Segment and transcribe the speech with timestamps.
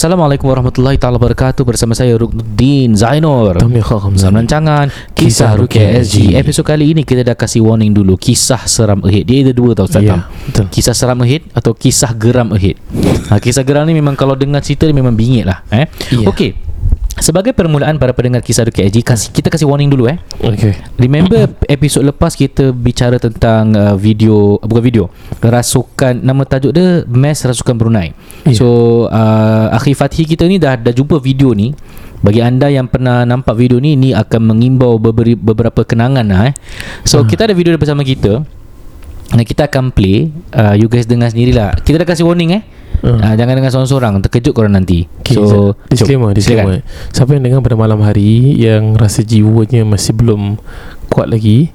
[0.00, 3.52] Assalamualaikum warahmatullahi taala wabarakatuh bersama saya Ruknuddin Zainur.
[3.52, 9.04] Dalam rancangan Kisah Rukia SG Episod kali ini kita dah kasih warning dulu Kisah seram
[9.04, 10.20] ahead Dia ada dua tau Ustaz Ya, Tam.
[10.48, 10.64] betul.
[10.72, 12.80] Kisah seram ahead Atau kisah geram ahead
[13.28, 15.84] ha, Kisah geram ni memang Kalau dengar cerita Memang bingit lah eh?
[16.08, 16.24] Ya.
[16.32, 16.69] Okey
[17.20, 21.52] Sebagai permulaan para pendengar kisah Rukia SG kasih, Kita kasih warning dulu eh Okay Remember
[21.68, 25.04] episod lepas kita bicara tentang uh, video bukan video
[25.40, 28.12] rasukan nama tajuk dia Mass Rasukan Brunei.
[28.44, 28.52] Ya.
[28.56, 28.66] So
[29.08, 31.72] uh, Akhir Fathi kita ni dah dah jumpa video ni.
[32.20, 36.54] Bagi anda yang pernah nampak video ni ni akan mengimbau beberapa, beberapa kenangan lah eh.
[37.08, 37.24] So Ah.
[37.24, 38.44] kita ada video bersama kita.
[39.30, 42.62] Dan kita akan play uh, You guys dengar sendirilah Kita dah kasih warning eh
[43.00, 43.16] Hmm.
[43.16, 46.84] uh, Jangan dengar seorang-seorang Terkejut korang nanti Okay, So disclaimer, jom, disclaimer.
[47.10, 50.58] Siapa yang dengar pada malam hari yang rasa jiwanya masih belum
[51.06, 51.70] kuat lagi,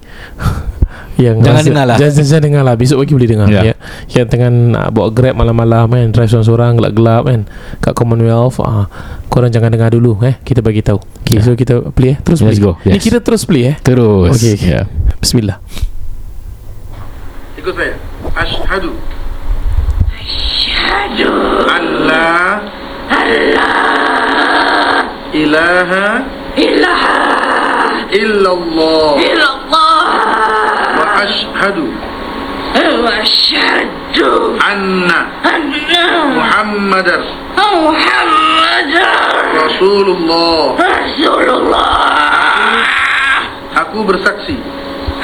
[1.24, 1.98] yang Jangan rasa, dengar lah.
[2.00, 2.76] Jangan, jangan dengar lah.
[2.76, 3.48] Besok pagi boleh dengar.
[3.48, 3.62] Ya.
[3.72, 3.76] Ya.
[4.12, 7.42] Yang tengah nak bawa Grab malam-malam kan, drive seorang-seorang gelap-gelap kan,
[7.80, 8.88] kat Commonwealth, ah,
[9.28, 10.36] korang jangan dengar dulu eh.
[10.40, 11.00] Kita bagi tahu.
[11.24, 11.44] Okay, Ya.
[11.44, 12.18] so kita play eh.
[12.24, 12.64] Terus Let's play.
[12.64, 13.04] go, Ni yes.
[13.04, 13.76] kita terus play eh.
[13.80, 14.70] Terus Okay, okay.
[14.72, 14.82] Ya.
[15.20, 15.58] Bismillah.
[17.56, 17.94] Ikut saya.
[18.36, 19.15] Ashhadu.
[20.86, 22.62] Ashadu Allah.
[23.10, 25.02] Allah.
[25.34, 26.08] Ilaha.
[26.56, 27.18] Ilaha.
[28.14, 29.18] Illallah.
[29.18, 30.06] Illallah.
[30.96, 31.90] Wa ashadu
[32.76, 35.20] Wa ashadu Anna.
[35.42, 36.06] Anna.
[36.38, 37.22] Muhammadar.
[37.58, 39.18] Muhammadar.
[39.58, 40.78] Rasulullah.
[40.78, 42.06] Rasulullah.
[43.76, 44.56] Aku bersaksi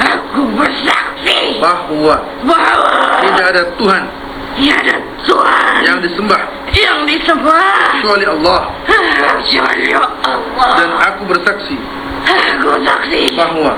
[0.02, 1.62] Aku bersaksi.
[1.62, 2.20] Bahawa.
[2.44, 3.22] Bahawa.
[3.22, 4.21] Tidak ada Tuhan
[4.56, 5.80] tiada Tuhan.
[5.84, 6.42] Yang disembah.
[6.72, 8.00] Yang disembah.
[8.00, 8.60] Kecuali Allah.
[8.86, 10.36] Kecuali Allah.
[10.76, 11.76] Dan aku bersaksi.
[12.22, 13.34] Aku saksi.
[13.34, 13.72] Bahwa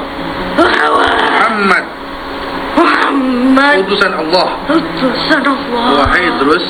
[0.54, 1.84] bahwa Muhammad.
[2.74, 3.74] Muhammad.
[3.86, 4.48] Utusan Allah.
[4.70, 5.84] utusan Allah.
[6.02, 6.66] Wahai Idrus,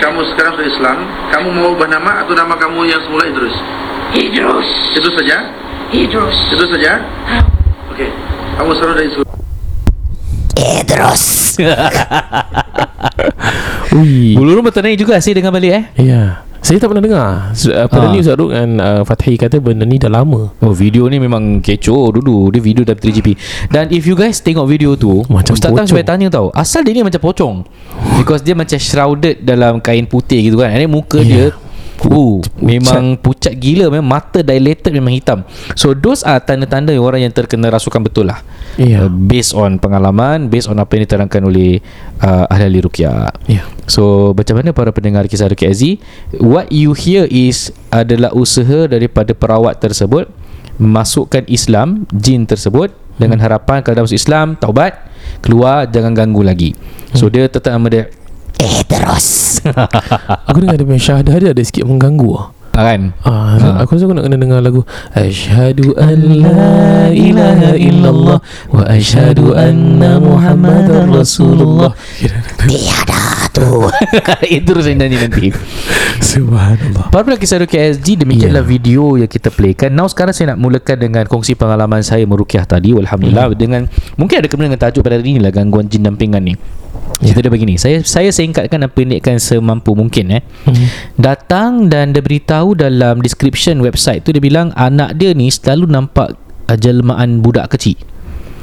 [0.00, 0.98] kamu sekarang sudah Islam,
[1.32, 3.56] kamu mau ubah nama atau nama kamu yang semula Idrus?
[4.12, 4.68] Idrus.
[4.96, 5.48] Itu saja?
[5.90, 6.36] Idrus.
[6.52, 7.00] Itu saja?
[7.88, 8.12] Oke.
[8.60, 9.28] Kamu sekarang dari surga.
[13.92, 14.34] Ui.
[14.34, 16.22] Bulu rumah ternaik juga sih Dengar balik eh Ya.
[16.60, 17.56] Saya tak pernah dengar.
[17.56, 18.12] Uh, Pada Ah.
[18.12, 20.52] ni Ustaz Ruk dan uh, Fathi kata benda ni dah lama.
[20.54, 23.28] Oh video ni memang kecoh dulu Dia video dari 3GP
[23.66, 25.88] Dan if you guys tengok video tu Macam Ustaz Tam pocong.
[25.88, 27.64] sampai tanya tau Asal dia ni macam pocong
[28.14, 31.26] Because dia macam shrouded dalam kain putih gitu kan And then muka Ya.
[31.26, 31.44] dia
[32.00, 32.56] Pucat.
[32.58, 35.44] memang pucat gila Memang mata dilated memang hitam
[35.76, 38.40] So those are tanda-tanda orang yang terkena rasukan betul lah
[38.80, 39.04] Ya.
[39.04, 41.84] uh, Based on pengalaman Based on apa yang diterangkan oleh
[42.18, 43.68] uh, ahli-ahli rukyah Ya.
[43.84, 46.00] So macam mana para pendengar kisah Ruki Aziz
[46.34, 50.30] What you hear is Adalah usaha daripada perawat tersebut
[50.76, 53.44] Masukkan Islam Jin tersebut Dengan Hmm.
[53.44, 54.96] harapan Kalau dah masuk Islam Taubat
[55.40, 56.72] Keluar Jangan ganggu lagi
[57.12, 57.34] So Hmm.
[57.34, 57.76] dia tetap
[58.56, 59.49] Eh terus
[60.48, 62.46] Aku dengar dia punya syahadah dia ada sikit mengganggu ah.
[62.70, 63.82] Kan Ah, Ah.
[63.82, 66.72] aku rasa aku nak kena dengar lagu Asyhadu an la
[67.12, 68.38] ilaha illallah
[68.72, 71.92] wa asyhadu anna Muhammadar Rasulullah.
[72.64, 73.19] Tiada
[73.50, 73.62] tu
[74.56, 75.50] Itu terus yang nyanyi nanti.
[76.20, 77.10] Subhanallah.
[77.10, 78.68] Para pendengar kisah Rukiah SG Demikianlah Ya.
[78.68, 79.90] video yang kita playkan.
[79.90, 82.94] Now sekarang saya nak mulakan dengan Kongsi pengalaman saya merukiah tadi.
[82.94, 86.54] Alhamdulillah Dengan Mungkin ada kena dengan tajuk pada hari ni lah Gangguan jin dampingan ni.
[87.20, 90.42] Cerita dia begini Saya saya singkatkan dan pendekkan semampu mungkin eh.
[90.64, 90.86] Hmm.
[91.20, 96.38] Datang dan dia beritahu dalam description website tu Dia bilang anak dia ni selalu nampak
[96.70, 97.98] uh, jelmaan budak kecil.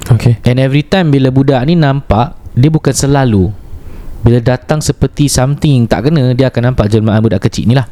[0.07, 0.39] Okay.
[0.47, 3.66] And every time bila budak ni nampak Dia bukan selalu
[4.25, 7.85] Bila datang seperti something tak kena Dia akan nampak jelmaan budak kecil ni lah.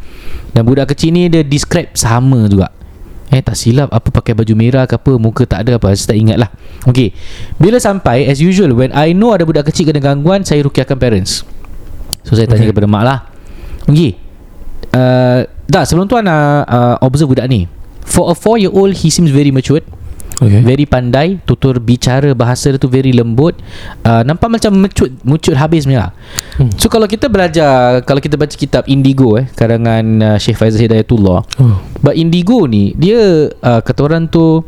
[0.52, 2.72] Dan budak kecil ni dia describe sama juga.
[3.34, 6.18] Eh tak silap apa pakai baju merah ke apa Muka tak ada apa Saya tak
[6.22, 6.50] ingat lah.
[6.86, 7.10] Okay
[7.58, 11.42] Bila sampai as usual When I know ada budak kecil kena gangguan Saya rukiahkan parents.
[12.22, 12.74] So saya tanya Okay.
[12.74, 13.20] kepada mak lah.
[13.90, 14.14] Okay
[14.94, 17.66] uh, Dah sebelum tu Ana uh, observe budak ni.
[18.06, 19.82] For a 4 year old He seems very matured
[20.36, 20.62] Okay.
[20.68, 23.56] Very pandai Tutur bicara bahasa dia tu very lembut.
[24.04, 26.12] Uh, Nampak macam mecut Mecut habis punya.
[26.76, 31.40] So kalau kita belajar Kalau kita baca kitab Indigo eh Karangan uh, Syekh Faizal Hidayatullah.
[31.60, 31.78] Oh.
[32.04, 34.64] But Indigo ni Dia uh, Kata orang tu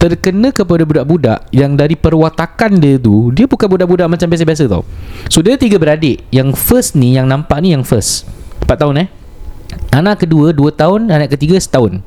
[0.00, 4.86] Terkena kepada budak-budak Yang dari perwatakan dia tu Dia bukan budak-budak macam biasa-biasa tau.
[5.26, 6.22] So dia tiga beradik.
[6.30, 8.30] Yang first ni Yang nampak ni yang first.
[8.62, 9.08] 4 tahun eh.
[9.90, 11.98] Anak kedua 2 tahun Anak ketiga setahun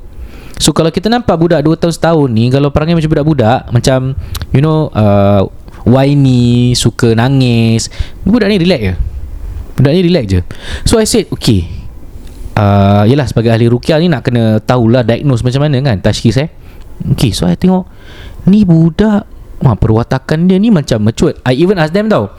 [0.58, 4.14] So kalau kita nampak budak 2 tahun setahun ni Kalau perangai macam budak-budak Macam
[4.54, 5.42] You know uh,
[5.82, 7.90] Whiny Suka nangis
[8.22, 8.94] Budak ni relax je.
[9.74, 10.40] Budak ni relax je.
[10.86, 11.66] So I said Okay
[12.54, 16.48] uh, Yelah sebagai ahli rukyah ni Nak kena tahulah Diagnose macam mana kan Tashkis eh.
[17.12, 17.90] Okay so I tengok
[18.46, 19.26] Ni budak
[19.64, 22.30] Wah, perwatakan dia ni macam matured I even ask them tau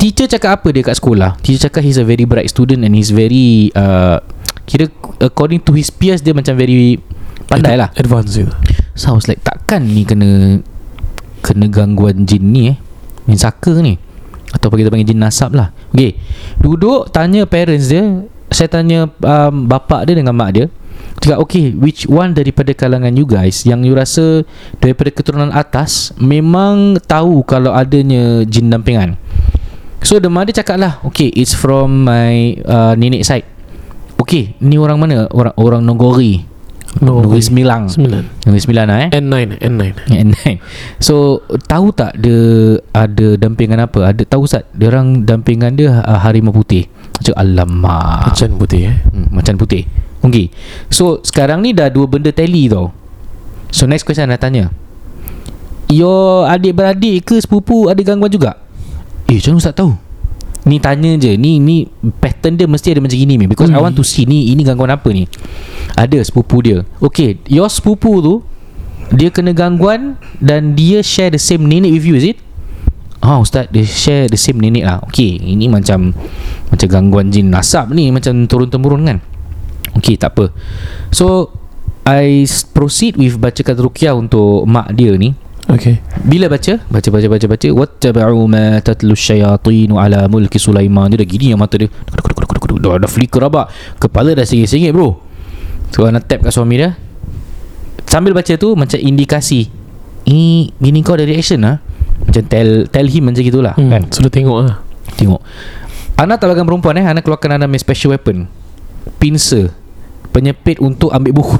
[0.00, 1.40] Teacher cakap apa dia kat sekolah?
[1.40, 4.20] Teacher cakap he's a very bright student And he's very uh,
[4.64, 4.88] Kira
[5.20, 7.00] according to his peers Dia macam very
[7.48, 7.92] Pandai lah.
[7.94, 8.52] Advance itu.
[8.94, 10.60] So I was like Takkan ni kena
[11.44, 12.76] Kena gangguan jin ni eh.
[13.28, 14.00] Jin saka ni.
[14.54, 15.74] Atau kita panggil jin nasab lah.
[15.92, 16.16] Okay
[16.60, 18.24] Duduk tanya parents dia.
[18.48, 20.66] Saya tanya um, Bapak dia dengan mak dia.
[21.20, 24.26] Cakap okay Which one daripada kalangan you guys Yang you rasa
[24.82, 29.14] Daripada keturunan atas Memang tahu Kalau adanya jin dampingan?
[30.02, 33.46] So the mother cakap lah Okay it's from my uh, Nenek side.
[34.18, 35.30] Okay Ni orang mana?
[35.30, 36.53] Orang orang Nogori
[37.02, 37.26] No.
[37.42, 37.90] Semilang.
[37.90, 38.22] Sembilan.
[38.46, 39.10] Negeri Sembilan lah eh?
[39.18, 39.82] N9, N9.
[40.14, 40.38] N9
[41.02, 44.14] So Tahu tak dia Ada dampingan apa?
[44.14, 46.86] Ada tahu tak Dia orang dampingan dia uh, Harimau putih?
[47.18, 48.30] Macam alamak.
[48.30, 48.96] Macan putih eh.
[49.10, 49.82] hmm, Macan putih.
[50.22, 50.54] Okay
[50.92, 52.94] So sekarang ni dah dua benda tally tau.
[53.74, 54.70] So next question nak tanya.
[55.90, 58.62] Your adik-beradik ke sepupu Ada gangguan juga?
[59.26, 60.03] Eh macam mana Ustaz tahu
[60.64, 61.36] Ni tanya je.
[61.36, 61.84] Ni ni
[62.20, 64.88] pattern dia mesti ada macam gini ni Because I want to see ni Ini gangguan
[64.88, 65.28] apa ni?
[65.92, 66.88] Ada sepupu dia.
[67.04, 68.34] Okay Your sepupu tu
[69.12, 72.38] Dia kena gangguan Dan dia share the same nenek with you is it?
[73.20, 75.04] Ah Ustaz Dia share the same nenek lah.
[75.04, 76.16] Okay Ini macam
[76.72, 79.18] Macam gangguan jin nasab ni Macam turun-temurun kan?
[80.00, 80.50] Okay tak apa.
[81.14, 81.54] So
[82.04, 82.44] I
[82.76, 85.32] proceed with bacakan rukyah untuk mak dia ni
[85.64, 85.96] Okay.
[86.20, 86.76] bila baca?
[86.92, 87.68] Baca baca baca baca.
[87.72, 91.08] Wattaba'u ma tatlu syayatinu ala mulki Sulaiman.
[91.08, 91.88] Dia dah gini yang mata dia.
[92.74, 95.16] Dah ada flicker abak Kepala dah sengit-sengit bro.
[95.88, 96.92] So Ana tap kat suami dia.
[98.04, 99.72] Sambil baca tu Macam indikasi.
[100.28, 101.80] Ini Bini kau ada reaction lah
[102.24, 103.88] Macam tell Tell him macam gitulah Hmm.
[103.92, 104.02] kan?
[104.12, 104.84] Sudah tengok ah.
[105.16, 105.40] Tengok.
[106.20, 107.04] Ana tak lagan perempuan eh?
[107.08, 108.48] Ana keluarkan Ana punya special weapon.
[109.16, 109.72] Pincer.
[110.34, 111.56] Penyepit untuk ambil buku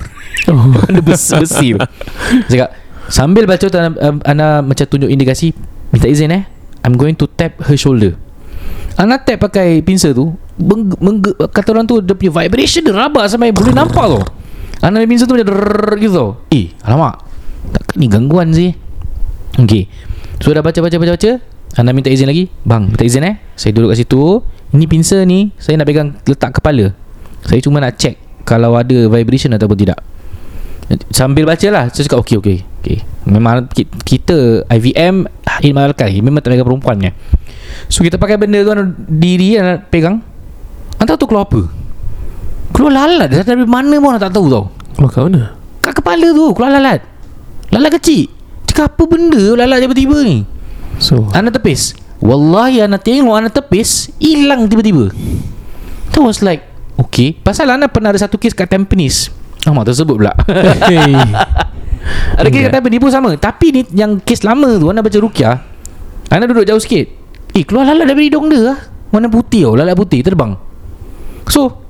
[0.51, 0.77] Oh.
[1.07, 1.73] Besi.
[2.53, 2.69] Cakap
[3.09, 3.91] Sambil baca tu Ana,
[4.25, 5.53] Ana macam tunjuk indikasi
[5.93, 6.43] Minta izin eh.
[6.85, 8.13] I'm going to tap her shoulder.
[9.01, 13.31] Ana tap pakai pincer tu meng, meng, Kata orang tu Dia punya vibration dia rabak
[13.31, 14.23] Sampai boleh nampak tau.
[14.85, 15.55] Ana punya pincer tu macam
[16.01, 16.31] gitu tau.
[16.53, 17.25] Eh alamak.
[17.73, 18.77] Takkan ni gangguan sih.
[19.55, 19.89] Okay
[20.43, 21.31] So dah baca baca baca baca.
[21.75, 22.53] Anda minta izin lagi.
[22.63, 23.35] Bang minta izin eh.
[23.57, 24.45] Saya duduk kat situ.
[24.75, 26.93] Ini pincer ni Saya nak pegang letak kepala.
[27.45, 28.17] Saya cuma nak check
[28.49, 30.01] Kalau ada vibration ataupun tidak
[31.09, 32.99] Sambil baca lah Saya cakap okay okay, okay.
[33.25, 35.25] Memang ki- kita IVM
[35.65, 37.11] Ilmu alkali Memang tak pegang perempuannya.
[37.89, 38.71] So kita pakai benda tu
[39.09, 40.21] Diri anda pegang.
[41.01, 41.63] Anda tahu tu keluar apa?
[42.75, 43.33] Keluar lalat.
[43.33, 44.65] Dari mana pun tak tahu tau.
[44.99, 45.43] Keluar kat mana?
[45.81, 47.01] Kat kepala tu Keluar lalat.
[47.73, 48.29] Lalat kecil.
[48.69, 50.43] Cakap apa benda Lalat tiba-tiba ni?
[50.99, 51.95] So, Ana tepis.
[52.21, 55.15] Wallahi Ana tengok Ana tepis Hilang tiba-tiba.
[56.13, 57.35] That was like Okay.
[57.35, 59.31] Pasal Ana pernah ada satu kes kat Tampines
[59.65, 60.33] Nama tersebut pula.
[60.85, 61.17] Hey.
[62.39, 63.31] Ada kes kat Tampines pun sama.
[63.41, 65.57] Tapi ni yang kes lama tu Ana baca rukyah
[66.29, 67.07] Ana duduk jauh sikit.
[67.55, 68.79] Eh keluar lalat dari hidung dia lah
[69.15, 70.59] Warna putih tau Lalat putih terbang.
[71.49, 71.81] So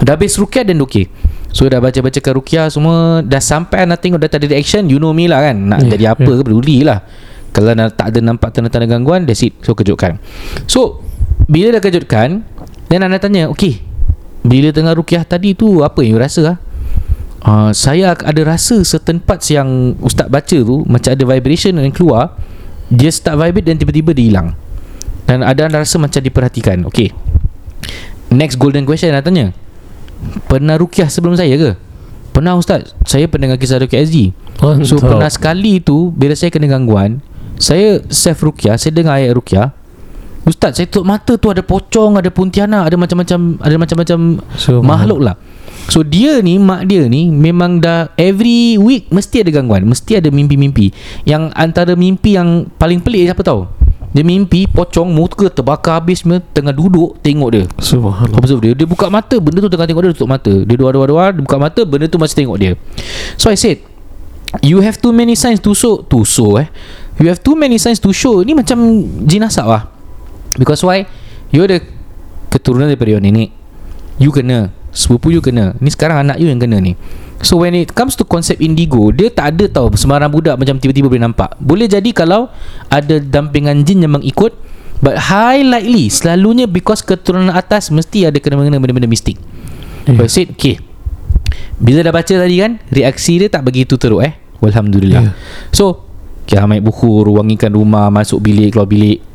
[0.00, 1.10] Dah habis rukyah dan okay
[1.50, 5.12] So dah baca-bacakan rukyah semua Dah sampai Ana tengok dah tak ada reaction You know
[5.12, 5.56] me lah kan.
[5.60, 6.38] Nak Yeah, jadi apa yeah.
[6.40, 6.98] ke peduli lah
[7.50, 9.58] Kalau nak tak ada nampak tanda-tanda gangguan That's it.
[9.60, 10.22] So kejutkan.
[10.70, 11.02] So
[11.50, 12.46] Bila dah kejutkan
[12.88, 13.82] Then Ana tanya Okay
[14.46, 16.69] Bila tengah rukyah tadi tu Apa yang you rasa lah
[17.44, 22.36] uh, Saya ada rasa Certain parts yang Ustaz baca tu Macam ada vibration yang keluar
[22.92, 24.48] Dia start vibrate Dan tiba-tiba dia hilang.
[25.24, 26.88] Dan ada rasa macam diperhatikan.
[26.90, 27.14] Okay
[28.30, 29.50] Next golden question Ana tanya.
[30.46, 31.70] Pernah rukyah sebelum saya ke?
[32.30, 32.94] Pernah Ustaz?
[33.08, 34.30] Saya pernah dengar kisah Rukyah SG
[34.86, 37.24] So pernah sekali tu Bila saya kena gangguan
[37.58, 39.74] Saya self rukyah Saya dengar ayat rukyah
[40.48, 44.18] Ustaz saya tutup mata tu Ada pocong Ada puntianak Ada macam-macam Ada macam-macam
[44.56, 45.36] So, Makhluk lah.
[45.92, 50.32] So dia ni Mak dia ni Memang dah Every week Mesti ada gangguan Mesti ada
[50.32, 50.92] mimpi-mimpi.
[51.28, 53.68] Yang antara mimpi yang Paling pelik siapa tahu?
[54.16, 57.64] Dia mimpi Pocong muka terbakar habis Tengah duduk Tengok dia.
[57.76, 58.40] Subhanallah.
[58.40, 60.52] Observe dia Dia buka mata Benda tu tengah tengok dia tutup mata.
[60.64, 62.72] Dia dua-dua-dua Dia buka mata Benda tu masih tengok dia.
[63.36, 63.84] So I said
[64.64, 66.72] You have too many signs to show To show eh.
[67.20, 68.40] You have too many signs to show.
[68.40, 68.80] Ni macam
[69.28, 69.99] jinasab lah
[70.56, 71.06] Because why?
[71.50, 71.82] You ada
[72.50, 73.54] keturunan daripada your nenek.
[74.18, 74.74] You kena.
[74.90, 75.78] Sepupu you kena.
[75.78, 76.98] Ni sekarang anak you yang kena ni.
[77.40, 81.08] So when it comes to konsep indigo Dia tak ada tau Sembarang budak macam tiba-tiba
[81.08, 81.56] boleh nampak.
[81.56, 82.52] Boleh jadi kalau
[82.92, 84.52] Ada dampingan jin yang mengikut
[85.00, 89.40] But high likely Selalunya because keturunan atas Mesti ada kena-mengena benda-benda mistik.
[90.04, 90.20] Yeah.
[90.20, 90.84] But said Okay.
[91.80, 94.36] Bila dah baca tadi kan Reaksi dia tak begitu teruk eh.
[94.60, 95.32] Alhamdulillah Ya.
[95.72, 96.04] So
[96.44, 99.29] Okay ambil buku Ruangikan rumah Masuk bilik Keluar bilik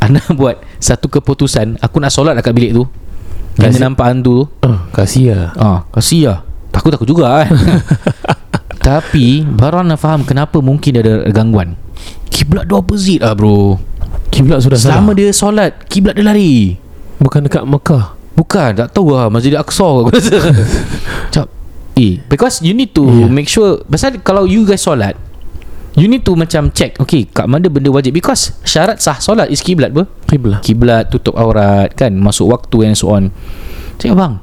[0.00, 2.84] Anda buat Satu keputusan Aku nak solat dekat bilik tu.
[3.54, 4.44] Kerana Kasih- nampak hantu tu.
[4.62, 5.48] Oh, kasih lah.
[5.54, 6.38] Ah, kasih lah.
[6.70, 7.50] Takut takut juga kan?
[8.80, 11.76] Tapi Baru anda faham Kenapa mungkin dia ada gangguan.
[12.28, 13.76] Kiblat dia opposite lah bro?
[14.30, 15.18] Kiblat sudah Selama salah.
[15.18, 16.78] dia solat Kiblat dia lari.
[17.18, 18.16] Bukan dekat Mekah.
[18.32, 19.28] Bukan Tak tahu lah.
[19.28, 20.36] Masjid Al-Aqsa aku rasa
[21.26, 21.44] Macam
[21.92, 23.28] Eh Because you need to Yeah.
[23.28, 25.18] Make sure Pasal kalau you guys solat
[25.98, 28.14] You need to macam check Okay kat mana benda wajib.
[28.14, 30.62] Because syarat sah solat Is kiblat ber Kiblat.
[30.62, 32.14] Kiblat tutup aurat Kan?
[32.14, 33.34] Masuk waktu and so on.
[33.98, 34.34] Cakap bang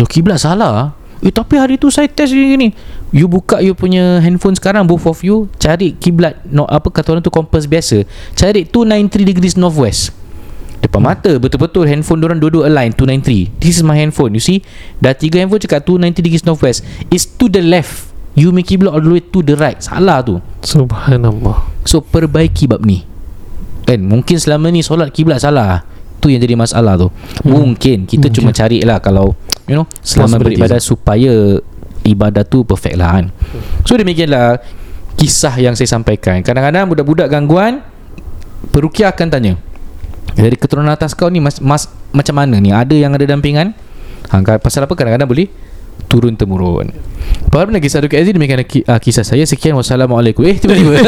[0.00, 2.68] Yo kiblat salah Eh tapi hari tu saya test gini gini.
[3.12, 7.22] You buka you punya handphone sekarang Both of you Cari kiblat no, Apa kata orang
[7.22, 8.08] tu Compass biasa.
[8.34, 10.16] Cari 293 degrees northwest.
[10.80, 14.64] Depan mata Betul-betul handphone orang dua-dua align 293 This is my handphone You see?
[14.96, 16.82] Dah tiga handphone cakap 290 degrees northwest.
[17.12, 19.78] It's to the left You make kiblat all the way to the right.
[19.82, 20.38] Salah tu.
[20.62, 21.66] Subhanallah.
[21.82, 23.02] So perbaiki bab ni.
[23.88, 24.06] Kan?
[24.06, 25.82] Mungkin selama ni Solat kiblat salah.
[26.22, 27.10] Tu yang jadi masalah tu.
[27.42, 27.74] Hmm.
[27.74, 28.06] Mungkin.
[28.06, 29.34] Kita hmm, cuma cari lah Kalau
[29.66, 31.58] You know Selama beribadah Supaya
[32.06, 33.26] Ibadah tu perfect lah kan?
[33.82, 34.62] So demikianlah
[35.18, 36.40] Kisah yang saya sampaikan.
[36.40, 37.82] Kadang-kadang budak-budak gangguan
[38.70, 39.54] Perukia akan tanya
[40.36, 42.70] Dari keturunan atas kau ni mas, mas, Macam mana ni?
[42.70, 43.74] Ada yang ada dampingan?
[44.30, 44.94] Ha, Pasal apa?
[44.94, 45.48] Kadang-kadang boleh
[46.10, 46.90] Turun temurun.
[47.50, 49.46] Baru lagi satu KZ Demikian ki- uh, kisah saya.
[49.46, 49.78] Sekian.
[49.78, 50.42] Wassalamualaikum.
[50.42, 50.98] Eh tiba-tiba.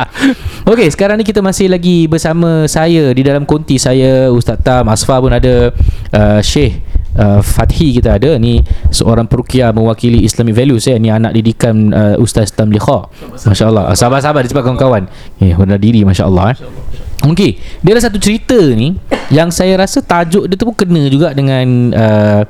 [0.70, 3.12] Okey sekarang ni kita masih lagi Bersama saya.
[3.12, 5.72] Di dalam konti saya Ustaz Tam Asfar pun ada
[6.12, 8.38] uh, Syekh Uh, Fathi kita ada.
[8.38, 8.62] Ni
[8.94, 13.90] seorang perukia mewakili Islamic values ya ni anak didikan uh, Ustaz Tam Likha masya-Allah.
[13.90, 15.10] Ah, sabar-sabar cepat kawan-kawan.
[15.42, 16.56] Eh rendah diri masya-Allah eh.
[17.26, 18.94] Okey, dia ada satu cerita ni
[19.34, 22.42] yang saya rasa tajuk dia tu pun kena juga dengan uh,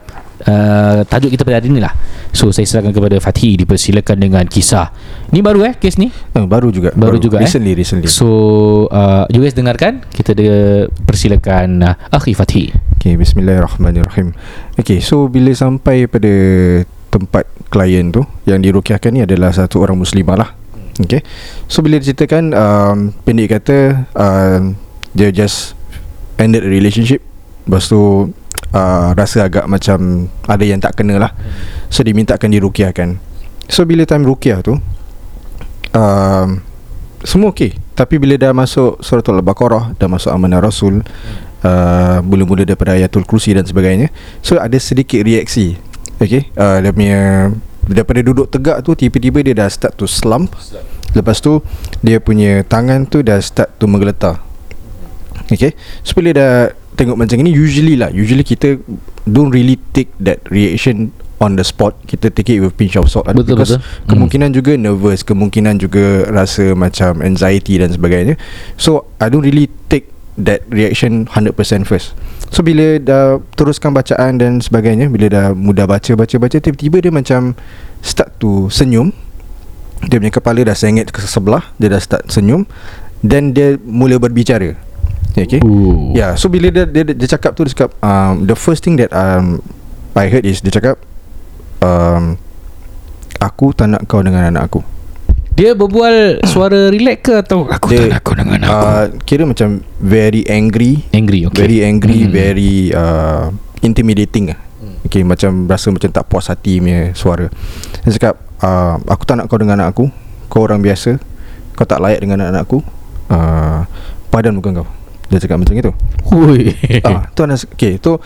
[0.47, 1.93] uh, tajuk kita pada hari ni lah.
[2.31, 4.95] So saya serahkan kepada Fathi dipersilakan dengan kisah.
[5.35, 6.09] Ni baru eh kes ni?
[6.11, 7.47] Eh, baru juga Baru juga, eh?
[7.47, 8.29] recently recently So
[8.91, 12.71] uh, you guys dengarkan kita ada persilakan uh, Akhi Fathi.
[13.01, 14.37] Okay, bismillahirrahmanirrahim.
[14.77, 16.33] Okay, so bila sampai pada
[17.11, 20.51] tempat klien tu yang dirukiahkan ni adalah satu orang muslimah lah.
[21.01, 21.25] Okay.
[21.67, 24.77] So bila diceritakan um, pendek kata um,
[25.17, 25.75] dia just
[26.37, 27.25] ended a relationship.
[27.65, 28.31] Lepas tu
[28.73, 31.33] uh, rasa agak macam ada yang tak kena lah.
[31.89, 33.17] So dimintakan dirukiahkan.
[33.71, 34.77] So bila time rukiah tu
[35.95, 36.49] um,
[37.23, 37.77] semua okey.
[37.97, 41.05] Tapi bila dah masuk suratul Al-Baqarah, dah masuk amanah Rasul,
[41.61, 44.09] uh, mula-mula daripada ayatul kursi dan sebagainya.
[44.41, 45.91] So ada sedikit reaksi.
[46.21, 47.21] Okay uh, Dia punya
[47.89, 50.53] Daripada duduk tegak tu Tiba-tiba dia dah start to slump
[51.17, 51.65] Lepas tu
[52.05, 54.39] Dia punya tangan tu dah start to menggeletar
[55.49, 55.73] Okay
[56.05, 56.55] So bila dah
[57.01, 58.77] Tengok macam ni Usually lah Usually kita
[59.25, 61.97] Don't really take that reaction On the spot.
[62.05, 63.33] Kita take it with pinch of salt lah.
[63.33, 64.13] Betul, Because betul.
[64.13, 68.37] Kemungkinan juga nervous Kemungkinan juga Rasa macam Anxiety dan sebagainya.
[68.77, 71.57] So I don't really take That reaction 100%
[71.89, 72.13] first.
[72.53, 77.57] So bila dah Teruskan bacaan dan sebagainya Bila dah mudah baca Baca-baca Tiba-tiba dia macam
[78.05, 79.17] Start to senyum.
[80.05, 82.69] Dia punya kepala dah sengit ke sebelah Dia dah start senyum.
[83.21, 84.77] Dan dia mula berbicara
[85.35, 86.13] Okay Ooh.
[86.13, 89.11] Yeah, so bila dia, dia dia cakap tu dia cakap um, the first thing that
[89.15, 89.63] um
[90.19, 90.99] I heard is dia cakap
[91.81, 92.35] um
[93.39, 94.83] aku tak nak kau dengan anak aku.
[95.55, 98.87] Dia berbual suara relax ke atau aku Dia, tak nak kau dengan aku.
[98.87, 101.57] Uh, kira macam very angry, angry okay.
[101.61, 102.33] very angry, Hmm.
[102.33, 103.53] very uh,
[103.85, 104.61] intimidating lah.
[105.11, 107.49] Okay, macam rasa macam tak puas hati punya suara.
[108.05, 110.07] Dia cakap uh, aku tak nak kau dengan anak aku.
[110.53, 111.17] Kau orang biasa.
[111.77, 112.85] Kau tak layak dengan anak aku.
[113.33, 113.85] Uh,
[114.29, 114.89] padan muka kau.
[115.31, 115.93] Dia cakap macam itu.
[116.35, 116.75] Hui.
[117.07, 118.19] ah, tu anda okay, tu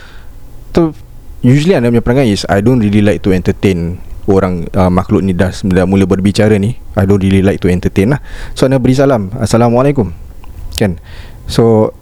[0.73, 0.91] tu
[1.45, 5.37] usually anda punya perangai is I don't really like to entertain orang uh, makhluk ni
[5.37, 6.81] dah, dah mula berbicara ni.
[6.97, 8.19] I don't really like to entertain lah.
[8.57, 9.29] So anda beri salam.
[9.37, 10.09] Assalamualaikum.
[10.81, 10.97] Kan?
[11.45, 11.93] So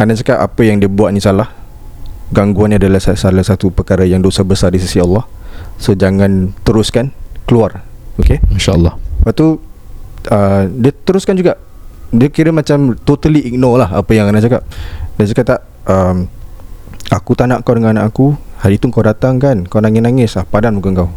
[0.00, 1.52] anda cakap apa yang dia buat ni salah.
[2.32, 5.28] Gangguan ni adalah sa- salah satu perkara yang dosa besar di sisi Allah.
[5.76, 7.12] So jangan teruskan
[7.44, 7.84] keluar.
[8.16, 8.40] Okay?
[8.48, 8.96] Masya-Allah.
[8.96, 9.60] Lepas tu
[10.32, 11.60] uh, Dia teruskan juga
[12.14, 14.64] Dia kira macam Totally ignore lah Apa yang anda cakap.
[15.20, 16.24] Dia cakap tak um,
[17.08, 18.36] Aku tak nak kau dengan anak aku.
[18.60, 20.36] Hari tu kau datang kan Kau nangis-nangis.
[20.36, 21.08] Lah Padan muka kau.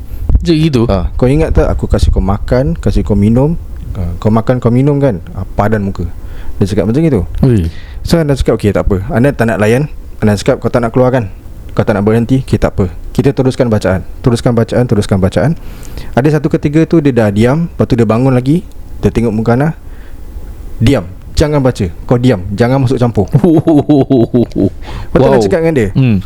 [0.41, 0.87] Je gitu.
[0.87, 3.55] ha, Kau ingat tak Aku kasih kau makan Kasih kau minum.
[3.95, 5.19] Ha, Kau makan kau minum kan.
[5.35, 6.07] Ha, Padan muka.
[6.59, 7.67] Dia cakap macam itu Hui.
[8.03, 9.03] So anda cakap Okay tak apa.
[9.11, 9.87] Anda tak nak layan.
[10.19, 11.31] Anak cakap kau tak nak keluar kan
[11.71, 12.43] Kau tak nak berhenti.
[12.43, 12.91] Okay tak apa.
[13.11, 14.03] Kita teruskan bacaan.
[14.23, 15.51] Teruskan bacaan Teruskan bacaan.
[16.15, 17.71] Ada satu ketiga tu Dia dah diam.
[17.71, 18.63] Lepas tu dia bangun lagi.
[18.99, 19.90] Dia tengok muka Ana
[20.81, 21.05] Diam.
[21.37, 21.85] Jangan baca.
[22.09, 22.41] Kau diam.
[22.57, 23.29] Jangan masuk campur.
[25.13, 25.89] Lepas tu Ana cakap dengan dia?
[25.93, 26.19] Hmm.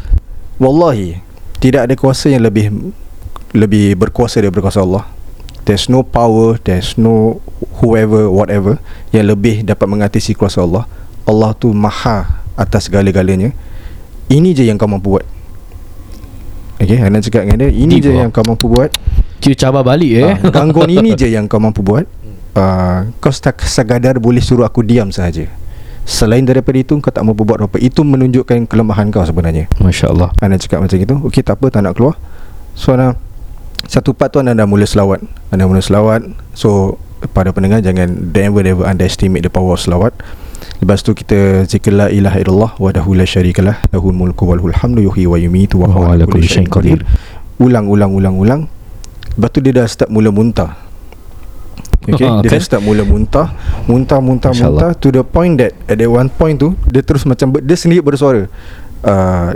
[0.55, 1.19] Wallahi
[1.59, 2.71] Tidak ada kuasa yang lebih
[3.51, 5.03] Lebih berkuasa daripada kuasa Allah.
[5.67, 7.43] There's no power There's no
[7.83, 8.79] Whoever Whatever
[9.11, 10.87] Yang lebih dapat mengatasi kuasa Allah.
[11.27, 13.51] Allah tu maha Atas segala-galanya.
[14.31, 15.27] Ini je yang kau mampu buat.
[16.79, 18.19] Okay Ana cakap dengan dia Ini Deep, je oh.
[18.23, 18.95] yang kau mampu buat.
[19.43, 20.23] Dia cabar balik eh.
[20.23, 22.07] Ah, Gangguan ini je yang kau mampu buat
[22.55, 25.45] uh, Kau setak sekadar boleh suruh aku diam sahaja.
[26.05, 27.77] Selain daripada itu Kau tak mampu buat apa.
[27.77, 29.69] Itu menunjukkan kelemahan kau sebenarnya.
[29.77, 31.15] Masya Allah Ana cakap macam itu.
[31.29, 32.15] Okey tak apa tak nak keluar.
[32.73, 33.19] So Ana
[33.85, 35.21] Satu part tu Ana dah mula selawat.
[35.51, 36.25] Ana mula selawat.
[36.55, 36.97] So
[37.35, 40.15] Pada pendengar Jangan never never underestimate The power of selawat.
[40.79, 45.25] Lepas tu kita Zikir la ilaha illallah Wadahu la syarikalah Lahul mulku walhul hamdu Yuhi
[45.25, 47.01] wa yumitu Wa huwa ala kulli syai'in qadir.
[47.55, 48.61] Ulang ulang ulang ulang.
[49.39, 50.84] Lepas tu dia dah start mula muntah
[52.05, 53.49] Okay, Ah, dia dah start mula muntah
[53.83, 54.89] Muntah, muntah, Masya Allah.
[54.89, 57.73] muntah To the point that At that one point tu Dia terus macam ber, Dia
[57.73, 58.45] sendiri bersuara
[59.01, 59.49] uh,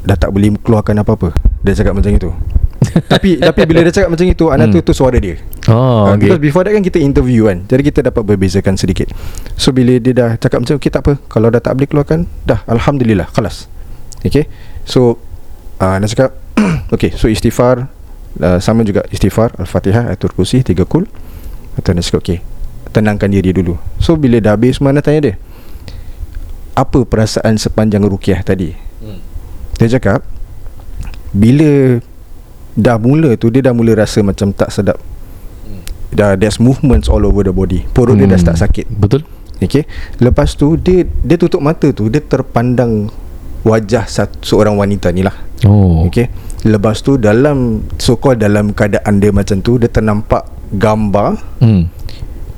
[0.00, 1.34] Dah tak boleh keluarkan apa-apa.
[1.60, 2.30] Dia cakap macam itu.
[3.10, 4.86] Tapi tapi bila dia cakap macam itu Anak tu Hmm.
[4.86, 5.34] tu suara dia.
[5.66, 6.30] Oh uh, okay.
[6.30, 9.10] Because before that kan kita interview kan Jadi kita dapat berbezakan sedikit.
[9.54, 12.62] So bila dia dah cakap macam Okay tak apa Kalau dah tak boleh keluarkan Dah
[12.64, 13.66] Alhamdulillah Kelas
[14.22, 14.46] Okay?
[14.84, 15.18] So
[15.76, 16.38] uh, Nak cakap
[16.94, 17.90] Okay so istighfar
[18.38, 21.10] uh, Sama juga istighfar Al-Fatihah Ayatul Kursi Tiga kul
[21.76, 22.38] Atau nak cakap okay
[22.90, 23.76] Tenangkan diri dulu.
[24.00, 25.34] So bila dah habis Mana tanya dia
[26.72, 28.72] Apa perasaan sepanjang rukiah tadi?
[29.04, 29.20] Hmm.
[29.76, 30.24] Dia cakap
[31.36, 32.00] Bila
[32.76, 35.00] Dah mula tu Dia dah mula rasa macam tak sedap.
[36.16, 37.84] Dah there's movements all over the body.
[37.92, 38.24] Perut hmm.
[38.24, 38.88] dia dah start sakit.
[38.88, 39.24] Betul.
[39.60, 39.88] Okay.
[40.20, 43.08] Lepas tu Dia dia tutup mata tu Dia terpandang
[43.66, 45.34] Wajah satu, seorang wanita ni lah.
[45.66, 46.06] Oh.
[46.06, 46.30] Okay.
[46.62, 51.38] Lepas tu dalam So called dalam keadaan dia macam tu Dia ternampak gambar.
[51.62, 51.86] Hmm.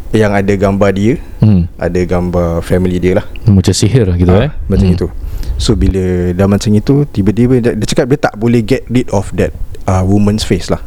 [0.09, 1.71] Yang ada gambar dia Hmm.
[1.79, 3.27] Ada gambar family dia lah.
[3.47, 4.51] Macam sihir lah gitu Ah, eh?
[4.67, 4.97] Macam hmm.
[4.97, 5.07] itu.
[5.61, 9.31] So bila dah macam itu Tiba-tiba dia, dia cakap dia tak boleh get rid of
[9.39, 9.55] that
[9.87, 10.83] uh, Woman's face lah.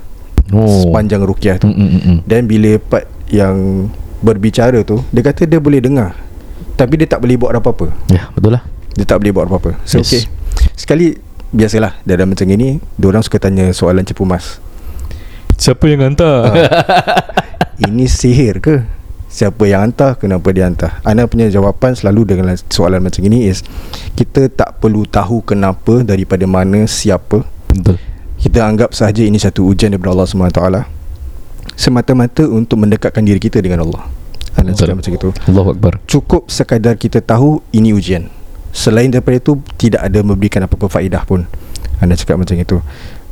[0.52, 0.90] Oh.
[0.90, 1.72] Sepanjang rukiah tu.
[1.72, 2.18] Hmm, hmm, hmm, hmm.
[2.28, 3.88] Dan bila part yang
[4.20, 6.18] berbicara tu Dia kata dia boleh dengar.
[6.76, 7.94] Tapi dia tak boleh buat apa-apa.
[8.12, 8.66] Ya betul lah.
[8.98, 9.78] Dia tak boleh buat apa-apa.
[9.88, 10.10] So Yes.
[10.10, 10.22] okay.
[10.76, 11.16] Sekali
[11.52, 14.60] Biasalah Dalam macam ini Diorang suka tanya soalan cepu mas
[15.62, 16.58] Siapa yang hantar?
[17.86, 18.82] Ini sihir ke?
[19.30, 20.98] Siapa yang hantar Kenapa dia hantar?
[21.06, 23.62] Ana punya jawapan selalu dengan soalan macam ini is
[24.18, 27.46] Kita tak perlu tahu kenapa Daripada mana Siapa.
[27.70, 28.02] Betul.
[28.42, 30.62] Kita anggap sahaja ini satu ujian daripada Allah SWT
[31.78, 34.10] Semata-mata untuk mendekatkan diri kita dengan Allah.
[34.58, 35.30] Ana cakap macam itu.
[35.46, 35.94] Allahu Akbar.
[36.10, 38.34] Cukup sekadar kita tahu ini ujian.
[38.74, 41.46] Selain daripada itu Tidak ada memberikan apa-apa faedah pun.
[42.02, 42.82] Anda cakap macam itu.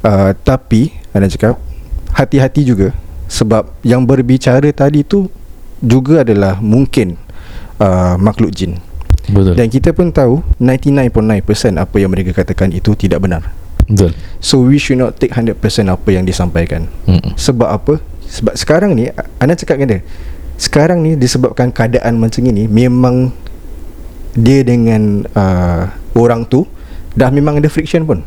[0.06, 1.69] Uh, Tapi Anda cakap
[2.20, 2.92] Hati-hati juga.
[3.32, 5.32] Sebab yang berbicara tadi tu
[5.80, 7.16] Juga adalah mungkin
[7.80, 8.84] uh, Makhluk jin.
[9.32, 9.56] Betul.
[9.56, 13.48] Dan kita pun tahu 99.9% apa yang mereka katakan itu tidak benar.
[13.88, 14.12] Betul.
[14.44, 15.56] So we should not take 100%
[15.88, 16.92] apa yang disampaikan.
[17.08, 17.32] Hmm.
[17.40, 18.04] sebab apa?
[18.30, 19.10] Sebab sekarang ni
[19.42, 20.02] Ana cakap dengan dia
[20.54, 23.34] Sekarang ni disebabkan keadaan macam ini Memang
[24.38, 26.70] Dia dengan uh, Orang tu
[27.18, 28.22] Dah memang ada friction pun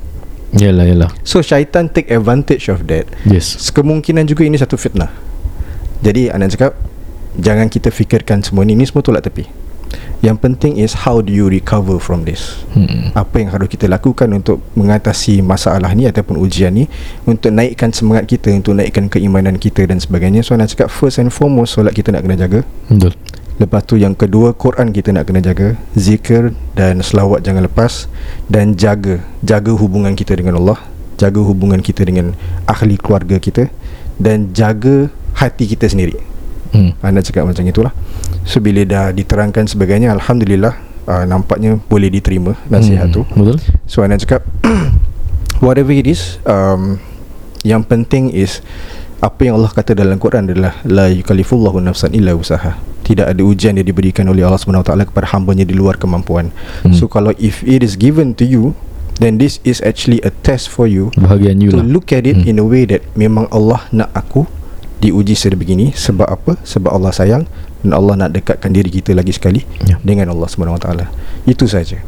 [0.53, 1.11] Yalah yalah.
[1.25, 3.09] So syaitan take advantage of that.
[3.25, 3.73] Yes.
[3.73, 5.09] Kemungkinan juga ini satu fitnah.
[6.03, 6.75] Jadi Ana cakap
[7.33, 9.49] Jangan kita fikirkan semua ni Ini semua tolak tepi.
[10.21, 12.61] Yang penting is How do you recover from this?
[12.77, 13.13] Hmm.
[13.13, 16.89] apa yang harus kita lakukan untuk mengatasi masalah ni ataupun ujian ni
[17.29, 20.41] untuk naikkan semangat kita untuk naikkan keimanan kita dan sebagainya.
[20.41, 22.61] So nak cakap first and foremost solat kita nak kena jaga.
[22.89, 23.13] Betul
[23.57, 25.77] lepas tu yang kedua Quran kita nak kena jaga.
[25.93, 28.07] Zikir dan selawat jangan lepas.
[28.47, 29.21] Dan jaga.
[29.41, 30.81] Jaga hubungan kita dengan Allah.
[31.17, 32.33] Jaga hubungan kita dengan
[32.65, 33.69] ahli keluarga kita.
[34.17, 36.17] Dan jaga hati kita sendiri.
[36.73, 36.97] Hmm.
[37.05, 37.93] anda cakap macam itulah.
[38.49, 40.73] So bila dah diterangkan sebagainya Alhamdulillah
[41.05, 43.17] uh, Nampaknya boleh diterima Nasihat Hmm.
[43.17, 43.23] tu.
[43.37, 43.61] Betul.
[43.85, 44.41] So anda cakap
[45.65, 46.97] Whatever it is um,
[47.61, 48.65] Yang penting is
[49.23, 53.79] Apa yang Allah kata dalam Quran adalah La yukalifullahu nafsan illa usaha Tidak ada ujian
[53.79, 56.51] yang diberikan oleh Allah SWT Kepada hambanya di luar kemampuan
[56.83, 56.91] Hmm.
[56.91, 58.75] So kalau if it is given to you
[59.17, 62.43] Then this is actually a test for you Bahagian you to lah look at it
[62.43, 62.51] Hmm.
[62.51, 64.51] in a way that memang Allah nak aku
[64.99, 66.59] diuji sebegini sebab apa?
[66.63, 67.43] Sebab Allah sayang
[67.83, 69.99] dan Allah nak dekatkan diri kita lagi sekali Ya.
[69.99, 71.07] dengan Allah Subhanahu Wa Taala.
[71.43, 71.99] Itu saja.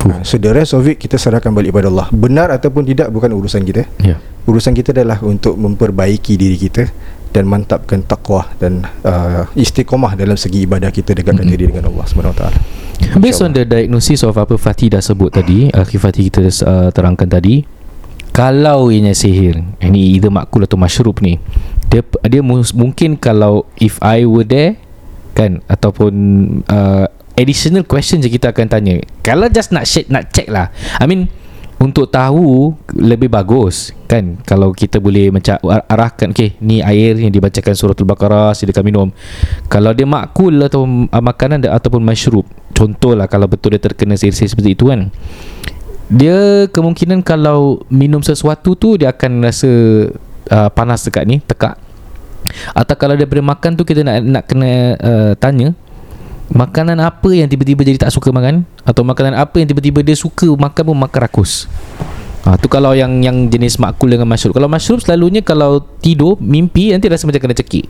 [0.00, 2.08] Ha, so the rest of it kita serahkan balik pada Allah.
[2.08, 3.84] Benar ataupun tidak bukan urusan kita.
[4.00, 4.16] Ya
[4.48, 6.88] Urusan kita adalah untuk memperbaiki diri kita
[7.30, 11.54] dan mantapkan takwa dan uh, istiqomah dalam segi ibadah kita dekatkan Mm-mm.
[11.54, 12.58] diri dengan Allah Subhanahu Wa Taala.
[13.16, 17.32] Based on the diagnosis of apa Fatih dah sebut tadi Akhi Fatih kita uh, terangkan
[17.32, 17.64] tadi
[18.28, 21.40] Kalau ianya sihir Ini either makul atau masyrub ni
[21.88, 24.76] Dia dia mus- mungkin kalau If I were there
[25.32, 26.12] Kan Ataupun
[26.68, 27.08] uh,
[27.40, 29.00] Additional questions yang kita akan tanya.
[29.24, 30.68] Kalau just nak check, nak check lah.
[31.00, 31.32] I mean
[31.80, 34.36] untuk tahu lebih bagus kan?
[34.44, 39.08] Kalau kita boleh macam ar- arahkan okey ni air yang dibacakan surah al-baqarah silakan minum.
[39.72, 42.44] Kalau dia makul atau uh, makanan dia, ataupun masyrub
[42.76, 45.08] contohlah kalau betul dia terkena sihir-sihir seperti itu kan?
[46.12, 49.70] Dia kemungkinan kalau minum sesuatu tu dia akan rasa
[50.52, 51.80] uh, panas dekat ni tekak.
[52.76, 55.72] Atau kalau daripada makan tu kita nak nak kena uh, tanya
[56.50, 60.50] makanan apa yang tiba-tiba jadi tak suka makan atau makanan apa yang tiba-tiba dia suka
[60.50, 61.70] makan pun makan rakus
[62.40, 64.56] Ha, tu kalau yang yang jenis makul dengan masyrub.
[64.56, 67.84] Kalau masyrub selalunya kalau tidur mimpi nanti rasa macam kena cekik.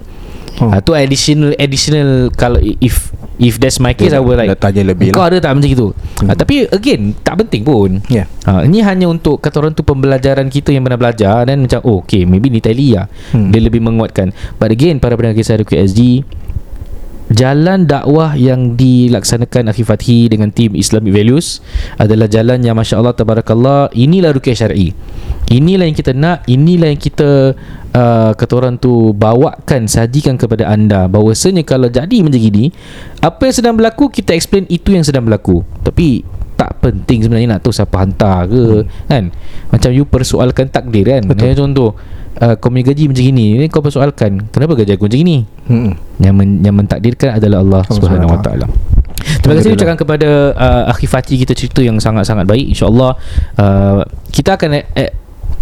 [0.58, 0.74] Oh.
[0.74, 4.82] Ha, tu additional additional kalau if if that's my case Dia I will like tanya
[4.82, 5.30] lebih Kau lah.
[5.30, 5.88] ada tak macam itu?
[6.26, 8.02] Ha, tapi again tak penting pun.
[8.10, 8.26] Ya.
[8.50, 12.02] Ha, ini hanya untuk kata orang tu pembelajaran kita yang pernah belajar dan macam oh
[12.02, 13.06] okay maybe ni tali lah.
[13.30, 13.54] Hmm.
[13.54, 14.34] Dia lebih menguatkan.
[14.58, 16.26] But again para pendengar kisah QSD
[17.30, 21.62] Jalan dakwah yang dilaksanakan Akhi Fathi dengan tim Islamic Values
[21.94, 24.90] adalah jalan yang Masya Allah Tabarakallah inilah rukyah syar'i.
[25.46, 27.54] Inilah yang kita nak inilah yang kita
[27.94, 31.06] uh, kata orang tu bawakan sajikan kepada anda.
[31.06, 32.74] Bahawasanya kalau jadi macam gini
[33.22, 35.62] apa yang sedang berlaku kita explain itu yang sedang berlaku.
[35.86, 36.26] Tapi
[36.58, 39.32] tak penting sebenarnya nak tahu siapa hantar ke kan?
[39.72, 41.24] Macam you persoalkan takdir kan?
[41.30, 41.54] Betul.
[41.56, 41.96] contoh
[42.38, 45.38] uh, kau punya gaji macam gini ni kau persoalkan kenapa gaji aku macam gini
[45.70, 45.94] Hmm.
[46.18, 48.66] yang men, yang mentakdirkan adalah Allah Allah Subhanahu Wa Taala.
[49.38, 53.14] Terima kasih ucapkan kepada uh, Akhi Fatih kita cerita yang sangat-sangat baik insyaallah
[53.54, 54.02] uh,
[54.34, 55.14] kita akan eh,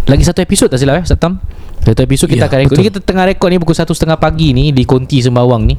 [0.09, 1.37] lagi satu episod tak silap eh Satam
[1.79, 2.83] satu episod kita Ya, akan rekod betul.
[2.83, 5.75] ni kita tengah rekod ni pukul 1.30 pagi ni di Konti Sembawang ni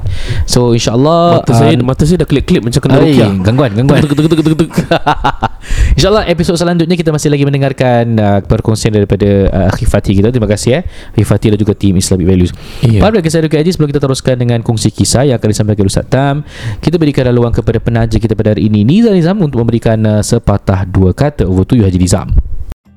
[0.47, 3.29] so insyaallah Mata saya uh, mata saya dah klip-klip macam kena Ay, rukyah.
[3.43, 4.01] gangguan gangguan.
[5.93, 10.33] InsyaAllah episod selanjutnya kita masih lagi mendengarkan uh, perkongsian daripada uh, Akhi Fatih kita.
[10.33, 10.83] Terima kasih eh.
[11.13, 12.51] Akhi Fatih dan juga tim Islamic Values.
[12.81, 12.97] Iya.
[12.97, 16.41] Pada kisah Duka Haji sebelum kita teruskan dengan kongsi kisah yang akan disampaikan Ustaz Tam,
[16.81, 20.87] kita berikan ruang kepada penaja kita pada hari ini Nizam Nizam untuk memberikan uh, sepatah
[20.89, 22.33] dua kata over to you Haji Nizam.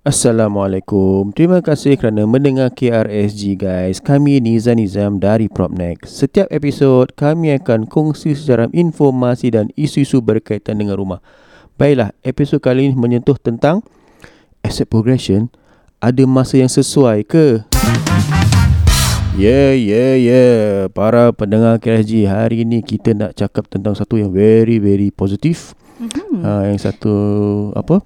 [0.00, 1.28] Assalamualaikum.
[1.36, 4.00] Terima kasih kerana mendengar KRSG guys.
[4.00, 6.08] Kami Nizam Nizam dari Propnex.
[6.08, 11.20] Setiap episod kami akan kongsi secara informasi dan isu-isu berkaitan dengan rumah.
[11.76, 13.84] Baiklah, episod kali ini menyentuh tentang
[14.64, 15.52] asset progression.
[16.00, 17.68] Ada masa yang sesuai ke?
[19.36, 20.16] Yeah, yeah.
[20.16, 20.88] Yeah.
[20.96, 25.76] Para pendengar KRSG, hari ini kita nak cakap tentang satu yang very, very positif.
[26.00, 26.40] Mm-hmm.
[26.40, 27.16] Uh, yang satu
[27.76, 28.00] apa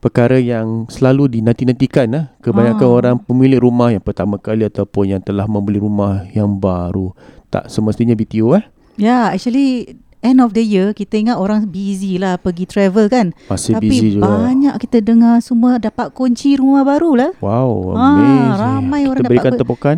[0.00, 2.24] perkara yang selalu dinanti-nantikan lah.
[2.40, 2.96] Kebanyakan Ah.
[2.96, 7.12] orang pemilik rumah yang pertama kali ataupun yang telah membeli rumah yang baru.
[7.46, 8.64] Tak semestinya BTO eh.
[8.96, 13.32] Ya, actually end of the year kita ingat orang busy lah pergi travel kan.
[13.46, 14.28] Masih Tapi busy juga.
[14.40, 17.30] banyak kita dengar semua dapat kunci rumah baru lah.
[17.38, 18.50] Wow, Ah, amazing.
[18.56, 19.96] ramai kita orang dapat berikan ber- tepukan.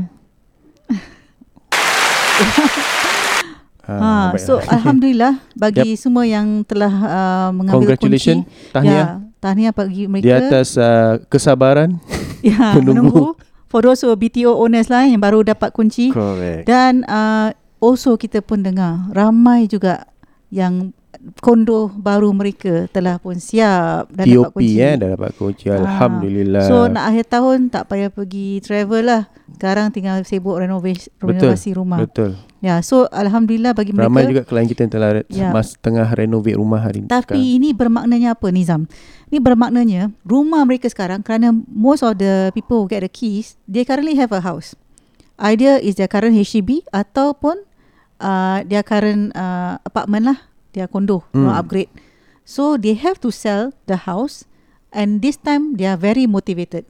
[3.83, 4.39] Ha, baiklah.
[4.39, 8.47] so alhamdulillah bagi semua yang telah uh, mengambil Congratulations.
[8.47, 8.71] kunci.
[8.71, 8.95] Tahniah.
[8.95, 9.07] Ya,
[9.43, 10.25] tahniah bagi mereka.
[10.25, 11.99] Di atas uh, kesabaran.
[12.47, 13.03] ya, menunggu.
[13.03, 13.27] menunggu.
[13.67, 16.15] For those who are BTO owners lah yang baru dapat kunci.
[16.15, 16.69] Correct.
[16.69, 17.51] Dan uh,
[17.83, 20.07] also kita pun dengar ramai juga
[20.53, 20.93] yang
[21.39, 24.77] kondo baru mereka telah pun siap dan dapat TOP kunci.
[24.77, 25.65] eh dah dapat kunci.
[25.71, 25.81] Ah.
[25.81, 26.65] Alhamdulillah.
[26.69, 29.23] So nak akhir tahun tak payah pergi travel lah.
[29.53, 31.53] Sekarang tinggal sibuk renovasi, Betul.
[31.53, 32.01] renovasi rumah.
[32.05, 32.37] Betul.
[32.63, 34.07] Ya, so alhamdulillah bagi mereka.
[34.07, 35.51] Ramai juga klien kita yang telah Ya.
[35.51, 37.09] mas tengah renovate rumah hari ini.
[37.11, 38.87] Tapi ini bermaknanya apa Nizam?
[39.33, 43.81] Ini bermaknanya rumah mereka sekarang kerana most of the people who get the keys, they
[43.81, 44.77] currently have a house.
[45.41, 47.65] Either is their current HDB ataupun
[48.21, 50.39] uh, their current uh, apartment lah,
[50.77, 51.49] their condo, Hmm.
[51.49, 51.89] upgrade.
[52.45, 54.45] So they have to sell the house
[54.93, 56.85] and this time they are very motivated.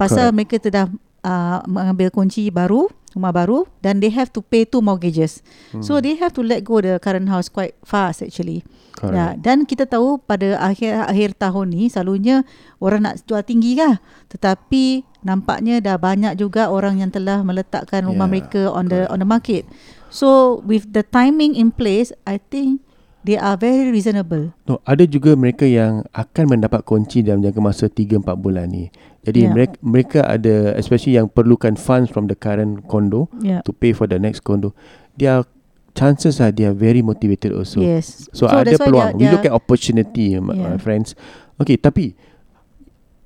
[0.00, 0.36] Pasal Correct.
[0.40, 0.88] mereka telah
[1.20, 5.42] uh, mengambil kunci baru, rumah baru dan they have to pay two mortgages.
[5.74, 5.82] Hmm.
[5.82, 8.62] So they have to let go the current house quite fast actually.
[8.94, 9.14] Correct.
[9.14, 12.46] Ya, dan kita tahu pada akhir akhir tahun ni selalunya
[12.78, 13.98] orang nak jual tinggi kah.
[14.30, 19.18] Tetapi nampaknya dah banyak juga orang yang telah meletakkan rumah Yeah, mereka on the on
[19.22, 19.66] the market.
[20.08, 22.87] So with the timing in place, I think
[23.28, 24.56] they are very reasonable.
[24.64, 28.88] No, ada juga mereka yang akan mendapat kunci dalam jangka masa 3 4 bulan ni.
[29.20, 29.52] Jadi Yeah.
[29.52, 33.60] mereka mereka ada especially yang perlukan funds from the current condo Yeah.
[33.68, 34.72] to pay for the next condo.
[35.20, 35.44] Their
[35.92, 37.84] chances are they are very motivated also.
[37.84, 38.30] yes.
[38.32, 39.20] So, so ada that's why peluang.
[39.20, 40.72] they We are- look at opportunity, my, Yeah.
[40.72, 41.12] my friends.
[41.60, 42.16] Okay, tapi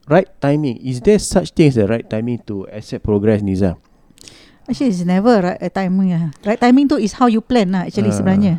[0.09, 0.83] right timing.
[0.83, 3.79] Is there such thing as the right timing to accept progress, Niza?
[4.67, 6.15] Actually, it's never right uh, timing.
[6.15, 6.31] lah.
[6.43, 8.55] Right timing tu is how you plan lah actually Ah, sebenarnya.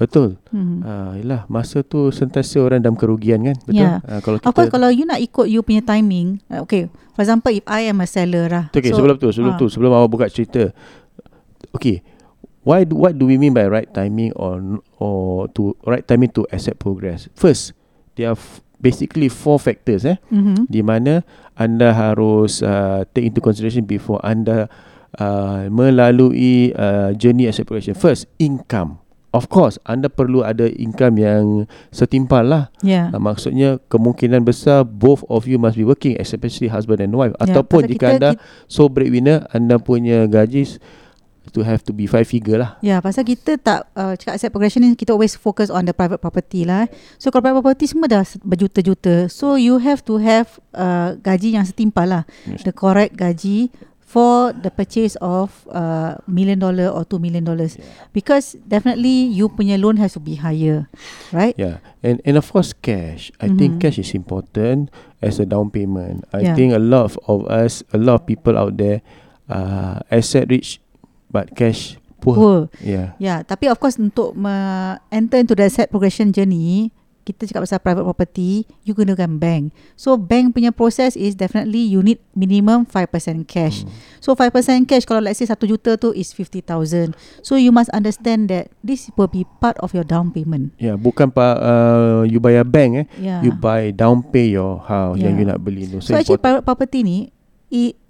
[0.00, 0.40] Betul.
[0.48, 0.80] Hmm.
[0.80, 3.56] Ah, yelah, masa tu sentiasa orang dalam kerugian kan?
[3.68, 3.84] Betul?
[3.84, 4.00] Yeah.
[4.08, 7.20] Ah, kalau kita Of course, kalau you nak ikut you punya timing, uh, okay, for
[7.20, 8.64] example, if I am a seller lah.
[8.72, 10.72] Okay, so, sebelum tu, sebelum ah, tu, sebelum awak buka cerita.
[11.76, 12.00] Okay,
[12.64, 16.48] why do, what do we mean by right timing or or to right timing to
[16.48, 17.28] accept progress?
[17.36, 17.76] First,
[18.16, 20.64] there are f- basically four factors eh, mhm.
[20.64, 21.20] di mana
[21.60, 24.64] anda harus uh, take into consideration before anda
[25.20, 27.92] uh, melalui uh, journey accept progression.
[27.92, 28.96] First, income.
[29.30, 31.44] Of course, anda perlu ada income yang
[31.88, 32.64] setimpal lah.
[32.82, 33.14] Yeah.
[33.14, 37.54] Uh, maksudnya kemungkinan besar both of you must be working especially husband and wife Yeah,
[37.54, 40.82] ataupun jika kita- anda kita- sole breadwinner anda punya gaji
[41.50, 42.78] to have to be five figure lah.
[42.78, 46.18] Ya, pasal kita tak uh, cakap asset progression ni kita always focus on the private
[46.18, 46.86] property lah.
[46.86, 46.88] eh.
[47.18, 49.26] So kalau private property semua dah berjuta-juta.
[49.26, 52.22] So you have to have uh, gaji yang setimpal lah.
[52.46, 52.62] Yes.
[52.62, 53.70] The correct gaji
[54.10, 57.78] for the purchase of uh, million dollar or two million dollars.
[58.10, 60.90] Because definitely you punya loan has to be higher,
[61.30, 61.54] right?
[61.54, 61.78] Yeah.
[62.02, 63.30] And and of course cash.
[63.38, 63.80] I think Mhm.
[63.86, 64.90] cash is important
[65.22, 66.26] as a down payment.
[66.34, 66.58] I Yeah.
[66.58, 68.98] think a lot of, us, a lot of people out there
[69.46, 70.82] uh, asset rich
[71.30, 72.34] but cash poor.
[72.34, 72.58] Poor.
[72.82, 73.14] Yeah.
[73.22, 76.90] Ya, tapi of course untuk me- enter into the asset progression journey,
[77.24, 79.76] kita cakap pasal private property, you gunakan bank.
[79.94, 83.84] So bank punya process is definitely you need minimum 5% cash.
[83.84, 83.92] Hmm.
[84.18, 87.12] So 5% cash kalau let's say 1 juta tu is 50,000.
[87.44, 90.72] So you must understand that this will be part of your down payment.
[90.80, 93.06] Yeah, bukan pa uh, you bayar bank eh.
[93.20, 93.40] Yeah.
[93.44, 95.46] You buy down pay your house yang Yeah.
[95.46, 96.02] you nak beli tu.
[96.02, 97.18] So actually private property ni
[97.70, 98.00] it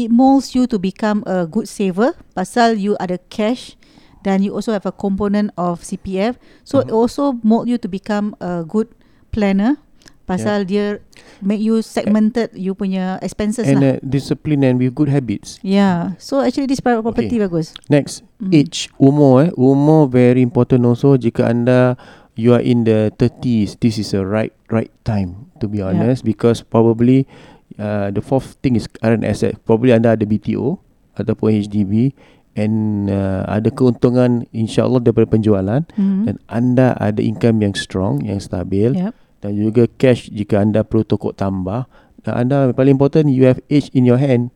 [0.00, 3.76] it molds you to become a good saver pasal you ada cash
[4.20, 6.36] dan you also have a component of CPF.
[6.62, 7.00] So it Uh-huh.
[7.06, 8.88] also mold you to become a good
[9.30, 9.78] planner
[10.24, 11.02] pasal dia
[11.42, 13.90] make you segmented you punya expenses and lah.
[13.90, 15.58] uh, discipline and with good habits.
[15.60, 16.14] yeah.
[16.22, 17.42] So actually this private property Okay.
[17.42, 17.74] bagus.
[17.90, 18.52] Next, Mhm.
[18.54, 19.50] age, umur eh.
[19.58, 21.98] Umur very important also jika anda
[22.38, 25.90] you are in the 30s, this is a right right time to be Yeah.
[25.90, 27.26] honest because probably
[27.74, 29.58] uh, the fourth thing is current asset.
[29.66, 30.78] Probably anda ada BTO
[31.18, 32.14] ataupun HDB
[32.54, 36.22] and uh, ada keuntungan insyaallah daripada penjualan Mhm.
[36.26, 39.12] dan anda ada income yang strong, yang stabil Yep.
[39.40, 41.86] dan juga cash jika anda perlu tokok tambah
[42.20, 44.50] dan anda paling important you have age in your hand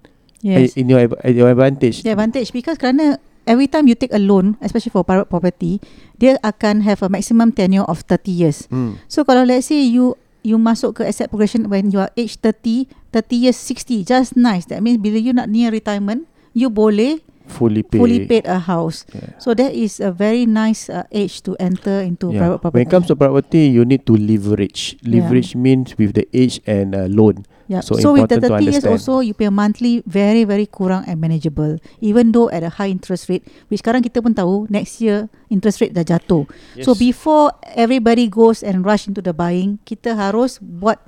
[0.45, 0.77] Yes.
[0.77, 3.17] eh, in your your advantage The advantage because kerana
[3.49, 5.81] every time you take a loan, especially for private property,
[6.17, 8.69] dia akan have a maximum tenure of 30 years.
[8.69, 9.01] Hmm.
[9.09, 12.85] So kalau let's say you you masuk ke asset progression when you are age 30,
[13.09, 14.69] 30 years 60, just nice.
[14.69, 19.05] That means bila you nak near retirement, you boleh fully paid fully paid a house.
[19.13, 19.37] Yeah.
[19.39, 22.41] So that is a very nice uh, age to enter into Yeah.
[22.41, 22.79] private property.
[22.81, 24.97] When it comes to property, you need to leverage.
[25.03, 25.21] Yeah.
[25.21, 27.45] Leverage means with the age and uh, loan.
[27.65, 27.81] Yeah.
[27.81, 31.09] So, So, with the important to 30 years also you pay monthly very very kurang
[31.09, 31.81] and manageable.
[32.05, 35.81] Even though at a high interest rate, which sekarang kita pun tahu next year interest
[35.81, 36.45] rate dah jatuh.
[36.85, 37.01] So Yes.
[37.01, 41.01] before everybody goes and rush into the buying, kita harus buat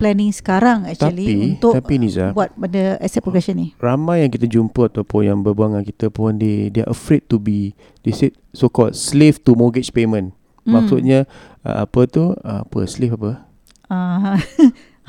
[0.00, 3.76] planning sekarang actually Tapi- untuk tapi Niza, buat benda asset progression ni.
[3.76, 7.36] Ramai yang kita jumpa ataupun yang berbual dengan kita pun they they are afraid to
[7.36, 10.32] be they said so called slave to mortgage payment.
[10.64, 10.80] Hmm.
[10.80, 11.28] Maksudnya
[11.62, 12.32] uh, apa tu?
[12.34, 13.44] Uh, apa slave apa?
[13.90, 14.40] Uh,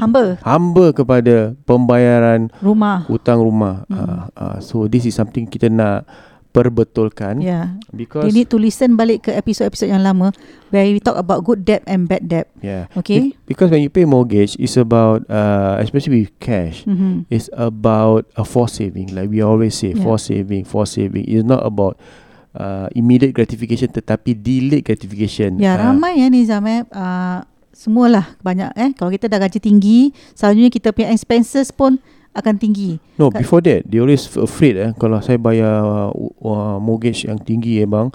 [0.02, 3.08] hamba Hamba kepada pembayaran rumah.
[3.08, 3.88] hutang rumah.
[3.88, 3.96] Hmm.
[3.96, 6.04] Uh, uh, so this is something kita nak
[6.52, 7.80] perbetulkan Yeah.
[7.90, 10.36] because You need to listen balik ke episod-episod yang lama
[10.70, 12.52] where we talk about good debt and bad debt.
[12.60, 12.92] yeah.
[12.94, 13.32] Okay?
[13.32, 16.84] Be- because when you pay mortgage, it's about uh, especially with cash.
[16.84, 17.28] Mhm.
[17.28, 19.12] It's about a forced saving.
[19.12, 20.04] Like we always say, Yeah.
[20.04, 21.26] forced saving, forced saving.
[21.26, 21.96] It's not about
[22.52, 25.56] uh, immediate gratification tetapi delayed gratification.
[25.56, 26.84] Ya, Uh, ramai ya Nizam eh.
[26.92, 28.92] Uh, semualah banyak eh.
[28.94, 32.98] Kalau kita dah gaji tinggi, selalunya kita punya expenses pun akan tinggi.
[33.16, 37.38] No, Kat- before that, they always afraid eh kalau saya bayar uh, uh, mortgage yang
[37.38, 38.08] tinggi eh bang,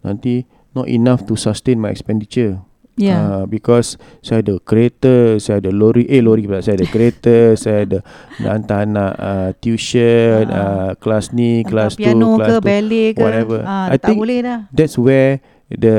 [0.00, 2.62] nanti not enough to sustain my expenditure.
[2.94, 3.18] Ya.
[3.18, 7.82] Uh, because saya ada kereta, saya ada lori, eh lori pula, saya ada kereta, saya
[7.82, 7.98] ada
[8.38, 10.54] nak hantar anak uh, tuition, Ah.
[10.54, 13.18] uh, kelas ni, kelas tu, piano kelas ke, tu, ballet ke.
[13.18, 13.58] whatever.
[13.66, 14.58] Ah, I tak think boleh dah.
[14.70, 15.96] that's where the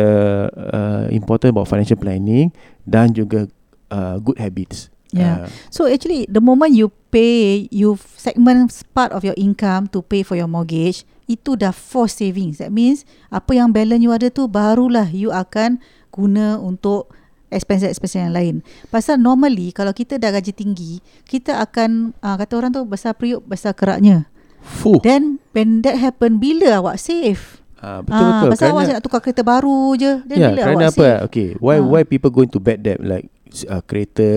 [0.48, 2.56] uh, important about financial planning
[2.88, 3.52] dan juga
[3.92, 4.88] uh, good habits.
[5.12, 5.44] Yeah.
[5.44, 10.20] Uh, So actually the moment you pay you segment part of your income to pay
[10.20, 14.52] for your mortgage itu dah forced savings that means apa yang balance you ada tu
[14.52, 15.80] barulah you akan
[16.12, 17.08] guna untuk
[17.48, 18.56] expenses-expenses yang lain
[18.92, 23.48] pasal normally kalau kita dah gaji tinggi kita akan uh, kata orang tu besar periuk
[23.48, 24.28] besar keraknya
[24.60, 25.00] Fuh.
[25.00, 28.34] then when that happen bila awak save Ah, betul betul.
[28.34, 31.06] Ah, pasal awak nak tukar kereta baru je then ya, bila kerana awak apa?
[31.06, 31.86] save Okay, why Ah.
[31.86, 33.30] why people going to bad debt like
[33.70, 34.32] uh, kereta,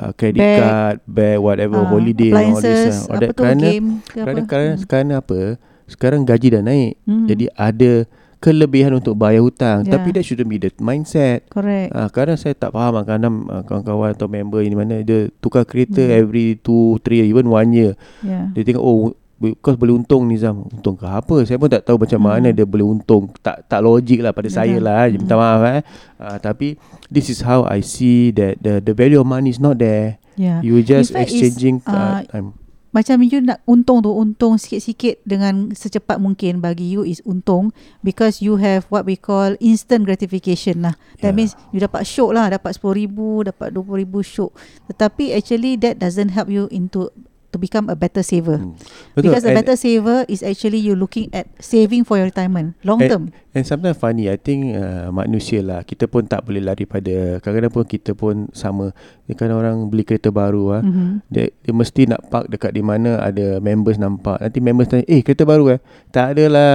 [0.00, 0.58] uh, credit Bag.
[0.58, 3.04] card, bag, whatever, Ah, holiday, all this.
[3.04, 3.28] Uh, all apa that.
[3.28, 4.48] tu, kerana game ke kerana apa.
[4.48, 4.80] kerana Hmm.
[4.80, 5.40] sekarang apa?
[5.86, 7.26] Sekarang gaji dah naik, Hmm.
[7.26, 7.92] jadi ada
[8.38, 9.84] kelebihan untuk bayar hutang.
[9.84, 9.92] Ya.
[9.92, 11.44] Tapi that shouldn't be the mindset.
[11.46, 15.28] correct Ah, kadang saya tak faham ah, kadang ah, kawan-kawan atau member ini mana dia
[15.38, 16.16] tukar kereta Hmm.
[16.16, 17.92] every 2 3 even 1 year.
[18.20, 21.96] yeah Dia tengok oh Because boleh untung Nizam Untung ke apa Saya pun tak tahu
[21.96, 22.28] macam Hmm.
[22.28, 24.84] mana Dia boleh untung Tak tak logik lah pada saya Betul.
[24.84, 25.16] lah Hmm.
[25.16, 25.80] Minta maaf eh
[26.20, 26.76] uh, Tapi
[27.08, 30.60] This is how I see That the the value of money is not there yeah
[30.60, 34.58] You just In fact, is, exchanging uh, uh, time macam you nak untung tu untung
[34.58, 37.70] sikit-sikit dengan secepat mungkin bagi you is untung
[38.02, 40.98] because you have what we call instant gratification lah.
[41.22, 41.38] That Yeah.
[41.38, 44.50] means you dapat syok lah, dapat RM10,000, dapat RM20,000 syok.
[44.90, 47.14] Tetapi actually that doesn't help you into
[47.50, 48.58] to become a better saver.
[48.58, 48.74] Hmm.
[49.14, 53.10] Because a better saver is actually you looking at saving for your retirement long And-
[53.10, 53.24] term.
[53.50, 57.74] And sometimes funny I think uh, manusia lah Kita pun tak boleh lari pada Kadang-kadang
[57.74, 58.94] pun kita pun sama
[59.26, 61.26] Kadang orang beli kereta baru ah, Mhm.
[61.26, 65.26] dia, dia mesti nak park dekat di mana ada members nampak Nanti members tanya Eh
[65.26, 65.82] kereta baru eh
[66.14, 66.74] Tak ada lah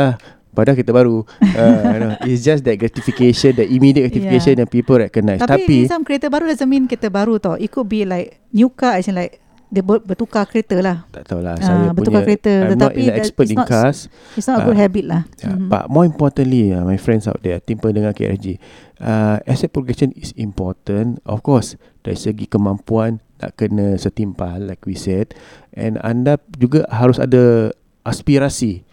[0.52, 1.24] Padahal kereta baru
[1.56, 4.68] uh, you know, It's just that gratification That immediate gratification Yeah.
[4.68, 7.56] That people recognize Tapi, Tapi some kereta baru doesn't mean kereta baru tau.
[7.56, 11.04] It could be like new car as in like dia ber- bertukar kereta lah.
[11.10, 12.52] Tak tahulah Ah, Saya bertukar punya kereta.
[12.52, 13.98] I'm not Tetapi in that- expert it's in not- cars
[14.34, 15.22] It's not a good Ah, habit lah.
[15.38, 15.68] Yeah, Mhm.
[15.68, 18.62] But more importantly, uh, my friends out there, tim pendengar KRG,
[18.98, 21.18] uh, asset progression is important.
[21.24, 25.34] Of course, dari segi kemampuan nak kena setimpal, like we said.
[25.72, 27.74] And anda juga harus ada
[28.06, 28.86] aspirasi.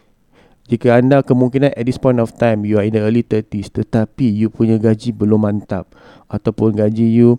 [0.64, 4.24] Jika anda kemungkinan at this point of time you are in the early 30s tetapi
[4.24, 5.90] you punya gaji belum mantap
[6.26, 7.36] ataupun gaji you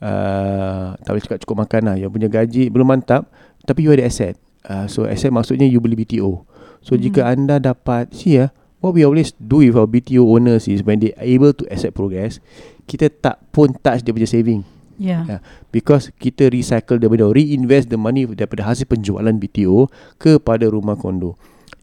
[0.00, 1.96] uh, tak boleh cakap cukup makan lah.
[1.98, 3.28] Yang punya gaji belum mantap
[3.64, 4.34] tapi you ada asset.
[4.64, 6.46] Uh, so asset maksudnya you beli BTO.
[6.80, 7.00] So Mhm.
[7.10, 11.00] jika anda dapat see ya, what we always do with our BTO owners is when
[11.00, 12.40] they able to asset progress,
[12.84, 14.64] kita tak pun touch dia punya saving.
[14.94, 15.26] Yeah.
[15.26, 15.40] Yeah.
[15.74, 21.34] Because kita recycle daripada reinvest the money daripada hasil penjualan BTO kepada rumah kondo.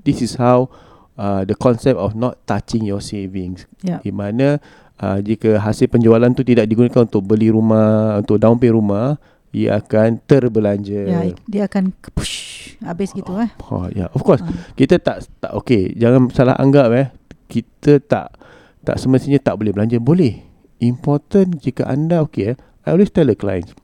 [0.06, 0.71] This is how
[1.19, 3.67] uh, the concept of not touching your savings.
[3.84, 4.00] Yeah.
[4.00, 4.63] Di mana
[5.02, 9.18] uh, jika hasil penjualan tu tidak digunakan untuk beli rumah, untuk down pay rumah,
[9.52, 11.02] ia akan terbelanja.
[11.10, 13.50] Ya, dia akan push habis gitu eh.
[13.68, 14.10] Oh, ya, yeah.
[14.14, 14.46] of course.
[14.46, 14.54] Ah.
[14.78, 17.10] Kita tak tak okey, jangan salah anggap eh.
[17.50, 18.38] Kita tak
[18.86, 19.98] tak semestinya tak boleh belanja.
[20.00, 20.46] Boleh.
[20.82, 22.58] Important jika anda okey eh.
[22.86, 23.78] I always tell the clients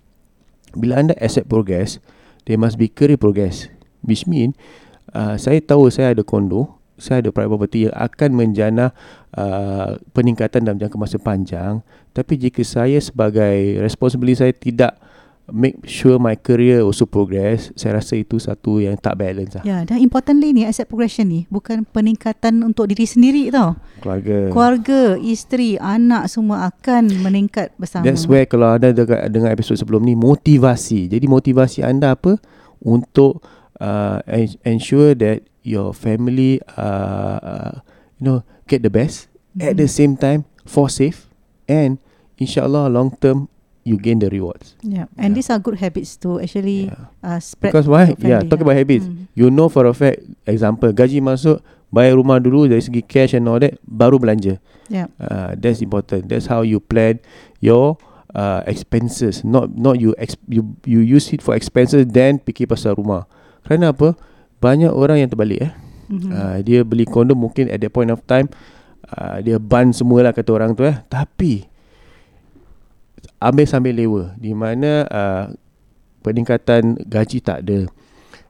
[0.77, 1.97] bila anda asset progress,
[2.45, 3.65] there must be career progress.
[4.05, 4.53] Which mean
[5.11, 8.85] uh, saya tahu saya ada kondo, saya ada private property yang akan menjana
[9.37, 11.85] uh, peningkatan dalam jangka masa panjang.
[12.11, 14.97] Tapi jika saya sebagai responsibility saya tidak
[15.47, 19.63] make sure my career also progress, saya rasa itu satu yang tak balance lah.
[19.63, 23.79] Ya, dan importantly ni asset progression ni bukan peningkatan untuk diri sendiri tau.
[24.03, 24.51] Keluarga.
[24.51, 28.03] Keluarga, isteri, anak semua akan meningkat bersama.
[28.03, 31.07] That's where kalau anda dekat, dengar episod sebelum ni motivasi.
[31.07, 32.35] Jadi motivasi anda apa
[32.83, 33.39] untuk
[33.79, 37.73] uh, en- ensure that your family uh, uh,
[38.15, 38.39] you know
[38.71, 39.27] get the best
[39.59, 41.27] at the same time for safe
[41.67, 41.99] and
[42.39, 43.51] insyaallah long term
[43.87, 44.75] you gain the rewards.
[44.83, 46.91] Yeah, and these are good habits to actually
[47.23, 47.71] uh, spread.
[47.71, 48.19] Because why?
[48.19, 49.07] Yeah, talk about habits.
[49.07, 49.31] Mm.
[49.31, 53.47] You know for a fact, example, gaji masuk, bayar rumah dulu dari segi cash and
[53.47, 54.59] all that, baru belanja.
[54.91, 55.07] Yeah.
[55.15, 56.27] Uh, that's important.
[56.27, 57.23] That's how you plan
[57.63, 57.95] your
[58.35, 59.47] uh, expenses.
[59.47, 63.23] Not not you ex- you you use it for expenses then fikir pasal rumah.
[63.63, 64.19] Kerana apa?
[64.57, 65.71] Banyak orang yang terbalik eh.
[66.07, 66.29] Mhm.
[66.31, 68.47] Uh, dia beli kondo mungkin at that point of time
[69.11, 70.95] uh, dia ban semualah kata orang tu eh.
[71.11, 71.67] Tapi
[73.37, 75.45] ambil sambil lewa di mana uh,
[76.25, 77.85] peningkatan gaji tak ada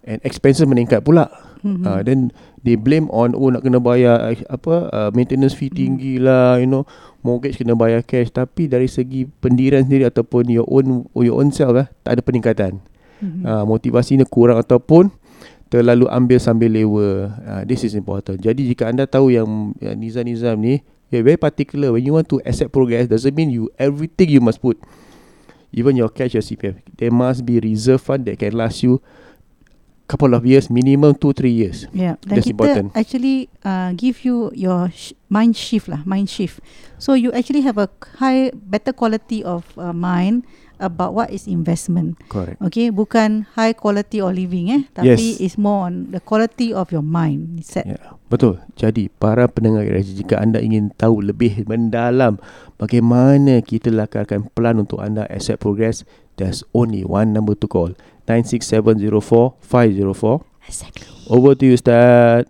[0.07, 1.27] and expenses meningkat pula.
[1.65, 1.83] Mhm.
[1.83, 2.19] Uh, then
[2.61, 6.69] they blame on oh nak kena bayar eh, apa uh, maintenance fee tinggi lah you
[6.69, 6.85] know
[7.25, 11.73] mortgage kena bayar cash tapi dari segi pendirian sendiri ataupun your own your own self
[11.75, 12.79] eh tak ada peningkatan.
[13.19, 13.41] Mhm.
[13.43, 15.09] Uh, motivasinya kurang ataupun
[15.67, 17.31] terlalu ambil sambil lewa.
[17.43, 18.39] Uh, this is important.
[18.39, 22.39] Jadi jika anda tahu yang, yang nizam-nizam ni you're very particular when you want to
[22.43, 24.75] accept progress doesn't mean you everything you must put
[25.71, 28.99] even your cash your CPF there must be reserve fund that can last you
[30.07, 34.23] couple of years minimum 2 3 years Yeah, dan that's kita important actually uh, give
[34.23, 36.63] you your sh- mind shift lah, mind shift.
[36.95, 40.47] So you actually have a high, better quality of uh, mind
[40.79, 42.15] about what is investment.
[42.31, 42.61] Correct.
[42.63, 45.43] Okay, bukan high quality of living eh, tapi Yes.
[45.43, 47.59] is more on the quality of your mind.
[47.65, 47.83] Set.
[47.83, 47.99] Ya,
[48.31, 48.61] betul.
[48.77, 52.39] Jadi para pendengar RSG jika anda ingin tahu lebih mendalam
[52.77, 56.05] bagaimana kita lakarkan plan untuk anda accept progress,
[56.37, 57.91] there's only one number to call.
[58.27, 59.55] 96704
[60.67, 61.07] Exactly.
[61.27, 62.45] Over to you Ustaz.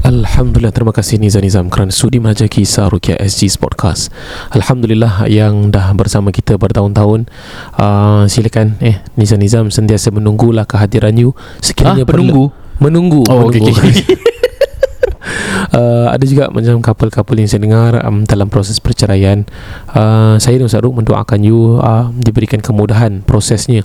[0.00, 4.14] Alhamdulillah terima kasih Nizam Nizam kerana sudi mengajar kisah Rukia SG Sportcast.
[4.54, 7.26] Alhamdulillah yang dah bersama kita bertahun-tahun.
[7.74, 12.48] Uh, silakan eh Nizam Nizam sentiasa menunggulah kehadiran you sekiranya Ah, penunggu?
[12.48, 13.20] perlu- menunggu.
[13.26, 13.82] Oh, okey, menunggu.
[13.82, 13.94] okey.
[15.72, 19.42] Uh, ada juga macam couple-couple yang saya dengar um, dalam proses perceraian
[19.94, 23.82] uh, saya dan Ustaz Ruk mendoakan you uh, diberikan kemudahan prosesnya.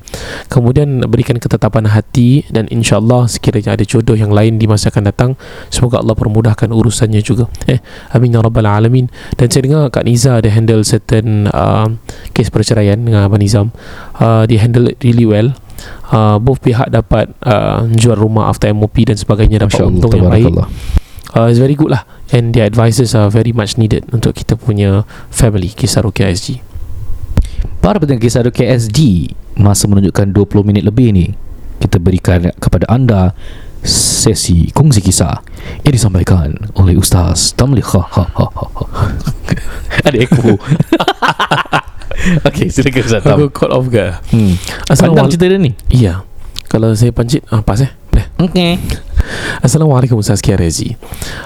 [0.52, 5.32] Kemudian berikan ketetapan hati dan insyaAllah sekiranya ada jodoh yang lain di masa akan datang
[5.72, 7.48] semoga Allah permudahkan urusannya juga.
[7.66, 7.80] Eh
[8.12, 9.08] amin ya rabbal alamin.
[9.40, 11.88] Dan saya dengar Kak Niza ada handle certain uh,
[12.36, 13.72] kes perceraian dengan Abang Nizam.
[14.20, 15.54] Uh, dia handle it really well.
[16.12, 20.12] Uh, both pihak dapat uh, jual rumah after MOP dan sebagainya dapat Masya Allah, untung
[20.14, 20.46] yang baik.
[20.52, 21.01] tabarakallah.
[21.36, 22.04] Uh, it's very good lah.
[22.32, 26.64] And their advices are very much needed untuk kita punya family kisah Rukia SG
[27.84, 31.36] Para pendengar kisah Rukia SG Masa menunjukkan 20 minit lebih ni
[31.84, 33.36] Kita berikan kepada anda
[33.82, 35.42] Sesi kongsi kisah.
[35.82, 37.82] Yang disampaikan oleh Ustaz Tamli.
[37.82, 38.84] Ha, ha, ha, ha, ha.
[40.08, 40.56] Ada echo.
[42.22, 43.38] Okay silakan Ustaz Tam.
[43.42, 44.54] Aku caught off guard hmm.
[44.86, 45.74] Pandang cerita dia ni?
[45.90, 46.22] Iya.
[46.70, 47.90] Kalau saya pancit ah, pas eh
[48.42, 48.82] Okay
[49.62, 50.98] Assalamualaikum Ustaz Kia Rezi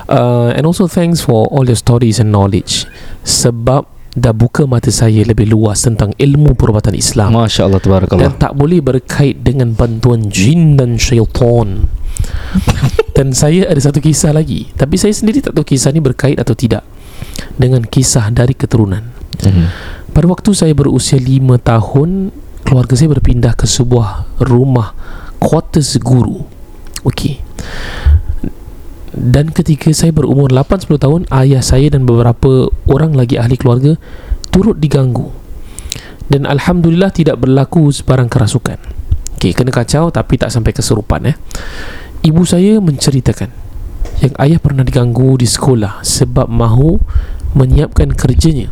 [0.07, 2.87] uh, And also thanks for all your stories and knowledge
[3.27, 8.31] Sebab dah buka mata saya lebih luas tentang ilmu perubatan Islam Masya Allah dan Tabarakallah
[8.39, 11.91] tak boleh berkait dengan bantuan jin dan syaitan.
[13.19, 16.55] dan saya ada satu kisah lagi, tapi saya sendiri tak tahu kisah ni berkait atau
[16.55, 16.87] tidak
[17.59, 19.03] dengan kisah dari keturunan.
[19.43, 19.65] Mhm.
[20.15, 22.31] Pada waktu saya berusia 5 tahun,
[22.63, 24.95] keluarga saya berpindah ke sebuah rumah
[25.43, 26.54] quarters guru.
[27.05, 27.39] Okey.
[29.15, 33.95] Dan ketika saya berumur 8-10 tahun, ayah saya dan beberapa orang lagi ahli keluarga
[34.51, 35.31] turut diganggu.
[36.27, 38.81] Dan Alhamdulillah tidak berlaku sebarang kerasukan.
[39.39, 41.35] Okey, kena kacau tapi tak sampai kesurupan eh.
[42.25, 43.53] Ibu saya menceritakan
[44.25, 46.97] yang ayah pernah diganggu di sekolah sebab mahu
[47.53, 48.71] menyiapkan kerjanya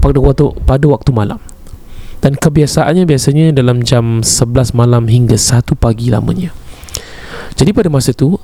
[0.00, 1.38] pada waktu pada waktu malam.
[2.24, 6.50] Dan kebiasaannya biasanya dalam jam 11 malam hingga 1 pagi lamanya.
[7.56, 8.36] Jadi pada masa tu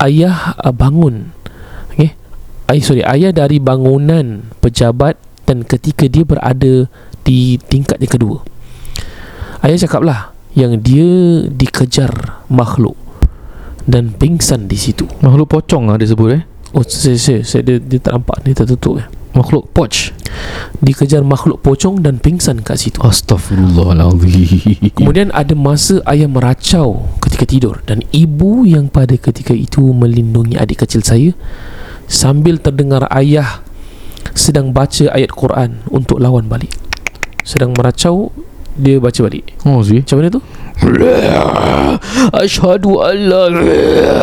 [0.00, 1.30] ayah uh, bangun.
[1.92, 2.16] Okey.
[2.68, 6.88] Ayah sorry, ayah dari bangunan pejabat dan ketika dia berada
[7.24, 8.38] di tingkat yang kedua.
[9.64, 12.96] Ayah cakaplah yang dia dikejar makhluk
[13.84, 15.04] dan pingsan di situ.
[15.20, 16.44] Makhluk pocong lah dia sebut eh
[16.76, 19.08] Oh, saya, saya, saya dia, dia tak nampak, dia tertutup eh.
[19.36, 20.12] Makhluk poch
[20.78, 23.02] Dikejar makhluk pocong dan pingsan kat situ.
[23.02, 30.54] Astaghfirullahaladzim Kemudian ada masa ayah meracau ketika tidur dan ibu yang pada ketika itu melindungi
[30.54, 31.34] adik kecil saya
[32.06, 33.60] sambil terdengar ayah
[34.38, 36.70] sedang baca ayat Quran untuk lawan balik.
[37.42, 38.30] Sedang meracau
[38.78, 39.58] dia baca balik.
[39.66, 40.38] Oh sih Macam mana tu?
[42.30, 43.50] Asyhadu an la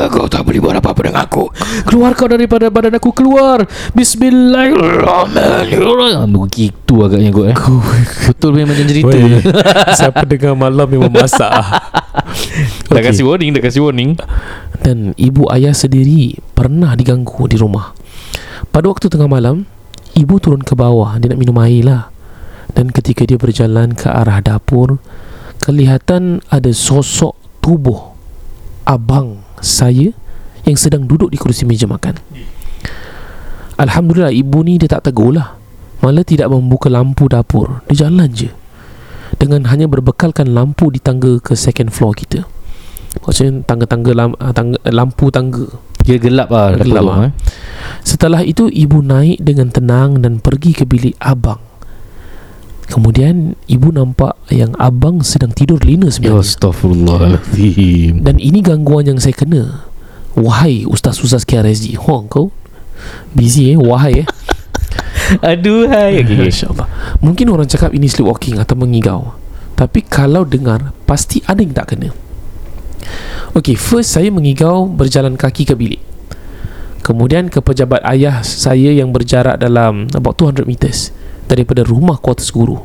[0.07, 1.51] Kau tak boleh buat apa-apa dengan aku.
[1.83, 3.67] Keluar kau daripada badan aku Keluar.
[3.91, 6.31] Bismillahirrahmanirrahim.
[6.31, 7.57] Begitu agaknya kot eh.
[8.31, 9.19] Betul memang macam cerita.
[9.99, 11.51] Siapa dengar malam memang masak
[12.95, 14.15] Dah kasih warning Dah kasih warning.
[14.79, 17.91] Dan ibu ayah sendiri pernah diganggu di rumah.
[18.71, 19.67] Pada waktu tengah malam,
[20.15, 22.14] ibu turun ke bawah, dia nak minum air lah.
[22.75, 24.99] Dan ketika dia berjalan ke arah dapur,
[25.63, 28.13] kelihatan ada sosok tubuh
[28.85, 30.13] abang saya
[30.67, 32.19] yang sedang duduk di kerusi meja makan.
[33.75, 35.55] Alhamdulillah ibu ni dia tak tegur lah.
[36.03, 37.81] Malah tidak membuka lampu dapur.
[37.89, 38.51] Dia jalan je.
[39.35, 42.45] Dengan hanya berbekalkan lampu di tangga ke second floor kita.
[43.25, 45.63] Maksudnya tangga-tangga lam, ah, tangga, lampu tangga
[46.03, 47.17] Dia gelap lah Gelap dapur tu, lah.
[47.23, 47.33] eh.
[48.03, 51.64] Setelah itu ibu naik dengan tenang dan pergi ke bilik abang.
[52.85, 56.45] Kemudian ibu nampak yang abang sedang tidur lina Ya sebenarnya.
[56.45, 59.89] Astaghfirullahaladzim Dan ini gangguan yang saya kena.
[60.37, 61.97] Wahai Ustaz-Ustaz KRSG.
[62.05, 62.53] Wah kau
[63.33, 63.77] busy eh.
[63.79, 64.27] Wahai eh.
[65.49, 66.53] Aduh hai okay.
[66.69, 66.87] Allah.
[67.25, 69.33] Mungkin orang cakap ini sleepwalking atau mengigau.
[69.75, 72.15] Tapi kalau dengar, pasti ada yang tak kena.
[73.51, 76.01] Okay, first saya mengigau berjalan kaki ke bilik.
[77.03, 81.13] Kemudian ke pejabat ayah saya yang berjarak dalam about 200 meters
[81.45, 82.77] daripada rumah quarters guru.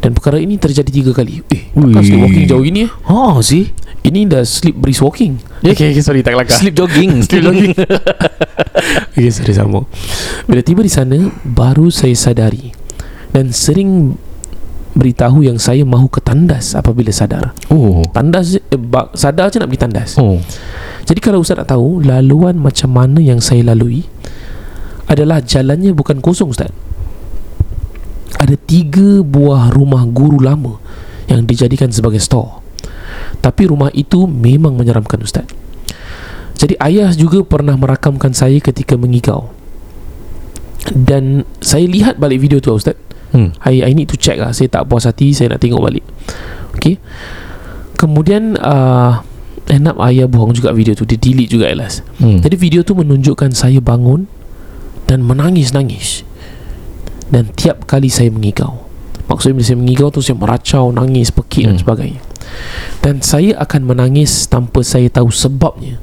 [0.00, 1.44] Dan perkara ini terjadi tiga kali.
[1.52, 2.90] Eh, takkan sleep walking jauh ini eh?
[3.12, 3.68] Oh sih
[4.00, 5.36] Ini dah sleep brisk walking.
[5.60, 6.56] Eh, Okay, okay sorry tak kelakar.
[6.56, 7.76] Sleep jogging Sleep jogging.
[9.12, 9.84] Okay sorry sambung
[10.48, 12.72] Bila tiba di sana Baru saya sadari
[13.28, 14.16] Dan sering
[14.96, 19.68] Beritahu yang saya mahu ke tandas Apabila sadar Oh Tandas eh, bak, Sadar je nak
[19.68, 20.40] pergi tandas Oh
[21.04, 24.08] Jadi kalau Ustaz nak tahu Laluan macam mana yang saya lalui
[25.06, 26.72] Adalah jalannya bukan kosong Ustaz
[28.40, 30.80] Ada tiga buah rumah guru lama
[31.28, 32.64] Yang dijadikan sebagai store.
[33.44, 35.46] Tapi rumah itu memang menyeramkan Ustaz.
[36.56, 39.48] Jadi ayah juga pernah merakamkan saya ketika mengigau.
[40.92, 42.96] Dan saya lihat balik video tu Ustaz.
[43.30, 43.54] Hmm.
[43.62, 44.50] I, I need to check lah.
[44.50, 46.02] Saya tak puas hati Saya nak tengok balik.
[46.74, 46.98] Okay
[47.94, 49.22] Kemudian uh,
[49.70, 51.06] End up ayah buang juga video tu.
[51.06, 52.42] Dia delete juga Elas Hmm.
[52.42, 54.26] Jadi video tu menunjukkan Saya bangun
[55.06, 56.26] Dan menangis-nangis
[57.30, 58.86] Dan tiap kali saya mengigau
[59.30, 61.82] Maksudnya bila saya mengigau tu Saya meracau Nangis, pekik dan Hmm.
[61.82, 62.20] sebagainya
[63.00, 66.02] Dan saya akan menangis Tanpa saya tahu sebabnya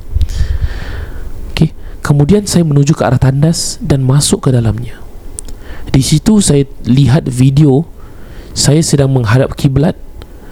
[1.52, 5.04] Okay Kemudian saya menuju ke arah tandas Dan masuk ke dalamnya
[5.88, 7.88] di situ saya lihat video
[8.52, 9.96] saya sedang menghadap kiblat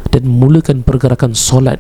[0.10, 1.78] dan memulakan pergerakan solat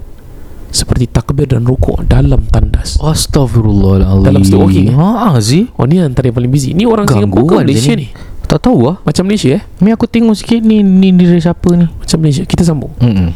[0.69, 2.99] seperti takbir dan rukuk dalam tandas.
[2.99, 4.95] Astaghfirullahaladzim Dalam state walking, eh?
[4.99, 6.75] Haa Zee Oh ni antara yang paling busy.
[6.75, 8.11] Ni orang Singapura ke Malaysia ni?
[8.45, 9.63] Tak tahu lah Macam Malaysia eh?
[9.81, 12.45] Ni aku tengok sikit ni Ni dari siapa ni Macam Malaysia.
[12.45, 12.93] Kita sambung.
[13.01, 13.29] Mm-mm.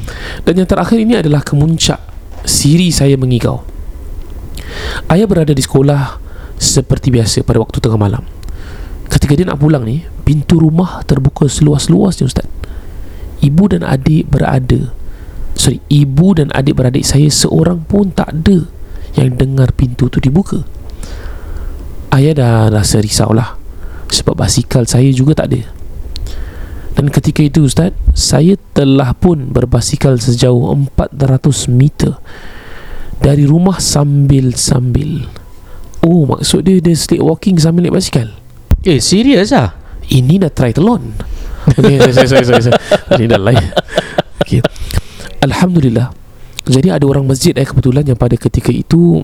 [0.46, 2.00] Dan yang terakhir ini adalah kemuncak
[2.48, 3.62] siri saya mengigau.
[5.12, 6.22] Ayah berada di sekolah
[6.56, 8.24] seperti biasa pada waktu tengah malam.
[9.10, 12.48] Ketika dia nak pulang ni, pintu rumah terbuka seluas-luasnya Ustaz.
[13.44, 14.94] Ibu dan adik berada.
[15.60, 18.64] Sorry, ibu dan adik beradik saya seorang pun tak ada
[19.18, 20.64] yang dengar pintu tu dibuka.
[22.16, 23.59] Ayah dah rasa risau lah
[24.10, 25.62] sebab basikal saya juga tak ada.
[27.00, 30.68] Dan ketika itu Ustaz Saya telah pun berbasikal sejauh
[31.00, 32.20] 400 meter
[33.24, 35.24] Dari rumah sambil-sambil
[36.04, 38.28] Oh maksud dia Dia sleep walking sambil naik basikal
[38.84, 39.80] Eh serius lah
[40.12, 41.16] Ini dah triathlon
[41.72, 42.80] Okay sorry sorry sorry, sorry.
[43.16, 43.64] Ini dah lain
[44.44, 44.60] okay.
[45.40, 46.12] Alhamdulillah
[46.68, 49.24] Jadi ada orang masjid eh kebetulan Yang pada ketika itu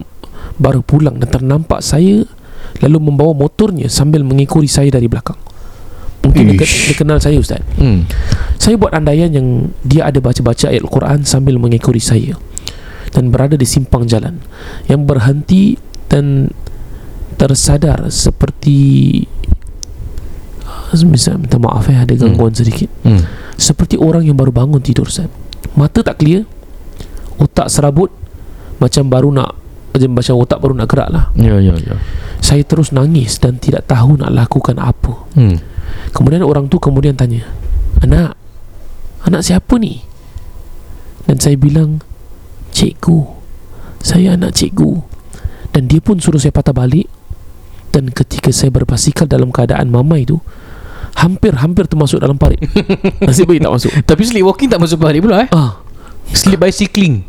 [0.56, 2.24] Baru pulang dan ternampak saya
[2.84, 5.38] Lalu membawa motornya Sambil mengikuri saya dari belakang.
[6.26, 7.62] Mungkin dia, dia kenal saya Ustaz.
[7.78, 8.10] Hmm.
[8.58, 12.34] Saya buat andaian yang Dia ada baca-baca ayat Al-Quran Sambil mengikuri saya
[13.14, 14.42] Dan berada di simpang jalan
[14.90, 15.64] Yang berhenti
[16.10, 16.50] Dan
[17.36, 18.80] Tersadar seperti
[20.66, 22.90] ah, Misal minta maaf eh Ada gangguan sedikit.
[23.06, 23.22] Hmm.
[23.54, 25.30] Seperti orang yang baru bangun tidur Ustaz.
[25.78, 26.48] Mata tak clear
[27.38, 28.10] Otak serabut
[28.82, 29.65] Macam baru nak
[29.96, 31.32] Macam macam otak baru nak gerak lah.
[31.40, 31.96] Ya ya ya.
[32.44, 35.16] Saya terus nangis Dan tidak tahu nak lakukan apa.
[35.40, 35.56] Hmm.
[36.12, 37.48] Kemudian orang tu kemudian tanya
[38.04, 38.36] Anak
[39.24, 40.04] Anak siapa ni?
[41.24, 42.04] Dan saya bilang
[42.76, 43.24] Cikgu.
[44.04, 45.02] Saya anak cikgu.
[45.74, 47.10] Dan dia pun suruh saya patah balik.
[47.90, 50.38] Dan ketika saya berbasikal dalam keadaan mamai tu
[51.16, 52.60] Hampir-hampir termasuk dalam parit.
[53.26, 53.92] Nasib baik tak masuk.
[54.04, 55.50] Tapi sleep walking tak masuk balik pula eh?
[55.56, 55.80] Ah,
[56.36, 57.24] Sleep bicycling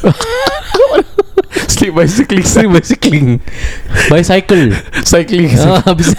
[1.80, 3.28] Sleep bicycling Sleep bicycling.
[4.12, 4.64] Bicycle.
[5.00, 6.12] Cycling ah, bisa.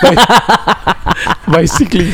[1.45, 2.09] Bicycling.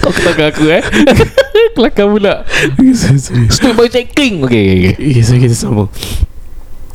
[0.00, 0.80] Kau kelakar aku eh?
[1.76, 2.48] Kelakar pula.
[3.52, 4.48] Sleep bicycling.
[4.48, 5.12] Okay okay, okay.
[5.12, 5.92] Okay, so kita sambung.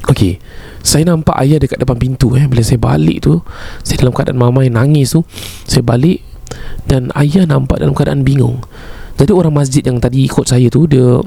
[0.09, 0.41] Okay.
[0.81, 2.49] Saya nampak ayah dekat depan pintu eh.
[2.49, 3.45] Bila saya balik tu
[3.85, 5.21] Saya dalam keadaan mama yang nangis tu
[5.69, 6.25] Saya balik
[6.87, 8.57] Dan ayah nampak dalam keadaan bingung.
[9.21, 11.21] Jadi orang masjid yang tadi ikut saya tu Dia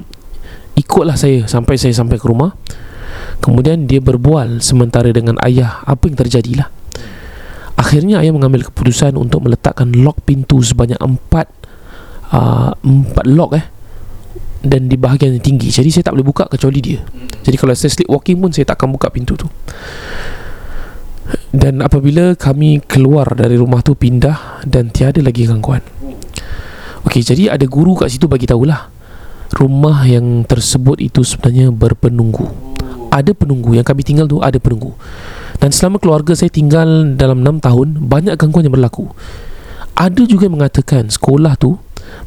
[0.77, 2.55] Ikutlah saya Sampai saya sampai ke rumah.
[3.43, 5.83] Kemudian dia berbual Sementara dengan ayah.
[5.83, 6.69] Apa yang terjadilah?
[7.75, 11.47] Akhirnya ayah mengambil keputusan Untuk meletakkan lock pintu Sebanyak empat
[12.31, 12.71] uh,
[13.27, 13.65] lock eh
[14.61, 15.73] dan di bahagian yang tinggi.
[15.73, 17.01] Jadi saya tak boleh buka kecuali dia.
[17.41, 19.49] Jadi kalau saya sleep walking pun saya tak akan buka pintu tu.
[21.51, 25.81] Dan apabila kami keluar dari rumah tu pindah dan tiada lagi gangguan.
[27.01, 29.00] Okey, jadi ada guru kat situ bagi tahulah
[29.55, 32.47] rumah yang tersebut itu sebenarnya berpenunggu.
[33.11, 34.95] Ada penunggu yang kami tinggal tu ada penunggu.
[35.59, 39.11] Dan selama keluarga saya tinggal dalam 6 tahun banyak gangguan yang berlaku.
[39.93, 41.75] Ada juga yang mengatakan sekolah tu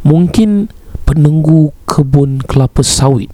[0.05, 0.68] mungkin
[1.09, 3.33] penunggu kebun kelapa sawit.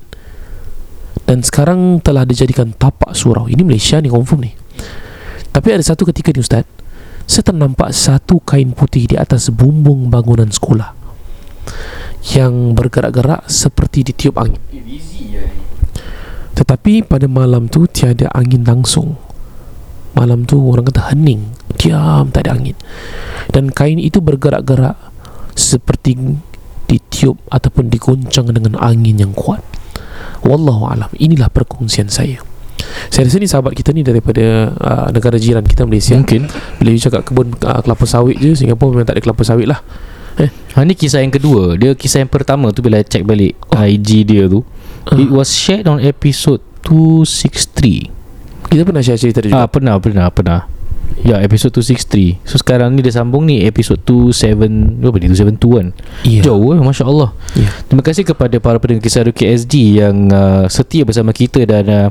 [1.26, 3.50] Dan sekarang telah dijadikan tapak surau.
[3.50, 4.52] Ini Malaysia ni confirm ni.
[5.50, 6.62] Tapi ada satu ketika ni Ustaz
[7.30, 10.98] saya ternampak satu kain putih di atas bumbung bangunan sekolah
[12.36, 14.60] yang bergerak-gerak seperti ditiup angin.
[16.52, 19.16] Tetapi pada malam tu tiada angin langsung.
[20.12, 21.56] Malam tu orang kata hening.
[21.80, 22.76] Diam tak ada angin.
[23.48, 24.98] Dan kain itu bergerak-gerak
[25.56, 26.36] seperti
[26.84, 29.64] ditiup ataupun diguncang dengan angin yang kuat.
[30.44, 31.08] Wallahu alam.
[31.16, 32.42] Inilah perkongsian saya.
[33.08, 36.18] Saya rasa ni sahabat kita ni daripada uh, negara jiran kita Malaysia.
[36.18, 36.50] Mungkin.
[36.76, 38.52] Bila you cakap kebun uh, kelapa sawit je.
[38.52, 39.80] Singapura memang tak ada kelapa sawit lah.
[40.38, 43.80] Ha, Ni kisah yang kedua Dia kisah yang pertama tu Bila check balik oh.
[43.80, 44.62] IG dia tu
[45.16, 49.64] It was shared on episode 263 Kita pernah share cerita dia juga.
[49.64, 50.60] Ah pernah pernah pernah.
[51.20, 55.86] Ya episode 263 So sekarang ni dia sambung ni Episode 27 Apa ni 272 kan
[56.22, 56.40] Ya.
[56.46, 57.68] Jauh eh Masya Allah Ya.
[57.90, 62.08] Terima kasih kepada para pendengar kisah KSG Yang uh, setia bersama kita Dan uh,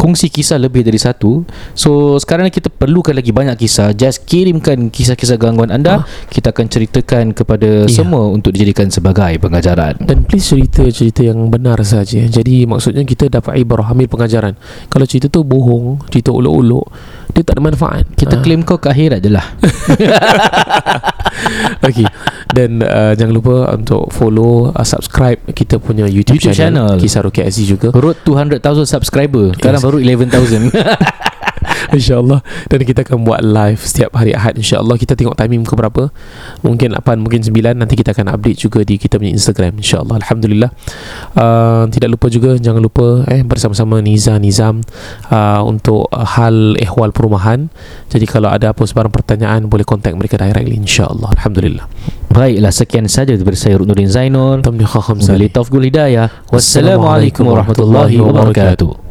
[0.00, 1.44] kongsi kisah lebih dari satu
[1.76, 6.66] So sekarang ni kita perlukan lagi banyak kisah Just kirimkan kisah-kisah gangguan anda Kita akan
[6.72, 7.92] ceritakan kepada Ya.
[7.92, 12.26] semua Untuk dijadikan sebagai pengajaran Dan please cerita-cerita yang benar saja.
[12.26, 14.54] Jadi maksudnya kita dapat ibarah ambil pengajaran.
[14.90, 16.86] Kalau cerita tu bohong, cerita ulok-ulok,
[17.40, 18.04] dia tak ada manfaat.
[18.12, 18.42] Kita Ah.
[18.42, 19.46] claim kau ke akhirat je lah
[21.82, 22.04] Okey.
[22.50, 26.98] Dan uh, jangan lupa untuk follow, uh, subscribe kita punya YouTube, YouTube channel.
[26.98, 27.88] Kisah Ruki Aziz juga.
[27.90, 29.86] Road 200,000 subscriber Sekarang Yes.
[29.86, 30.68] baru 11,000
[31.98, 32.40] InsyaAllah.
[32.70, 34.94] Dan kita akan buat live Setiap hari Ahad InsyaAllah.
[34.94, 36.14] Kita tengok timing ke berapa?
[36.62, 40.16] Mungkin 8 Mungkin 9 Nanti kita akan update juga Di kita punya Instagram InsyaAllah.
[40.22, 40.70] Alhamdulillah.
[41.34, 44.86] Uh, Tidak lupa juga Jangan lupa eh Bersama-sama Niza Nizam
[45.34, 47.66] uh, Untuk uh, hal ehwal perumahan.
[48.06, 51.34] Jadi kalau ada apa sebarang pertanyaan Boleh contact mereka directly InsyaAllah.
[51.34, 51.90] Alhamdulillah.
[52.30, 54.62] Baiklah sekian saja daripada saya Nurin Zainul.
[54.62, 56.28] Tamni Khakham Wabillahi taufiq wal hidayah.
[56.52, 59.09] Wassalamualaikum warahmatullahi wabarakatuh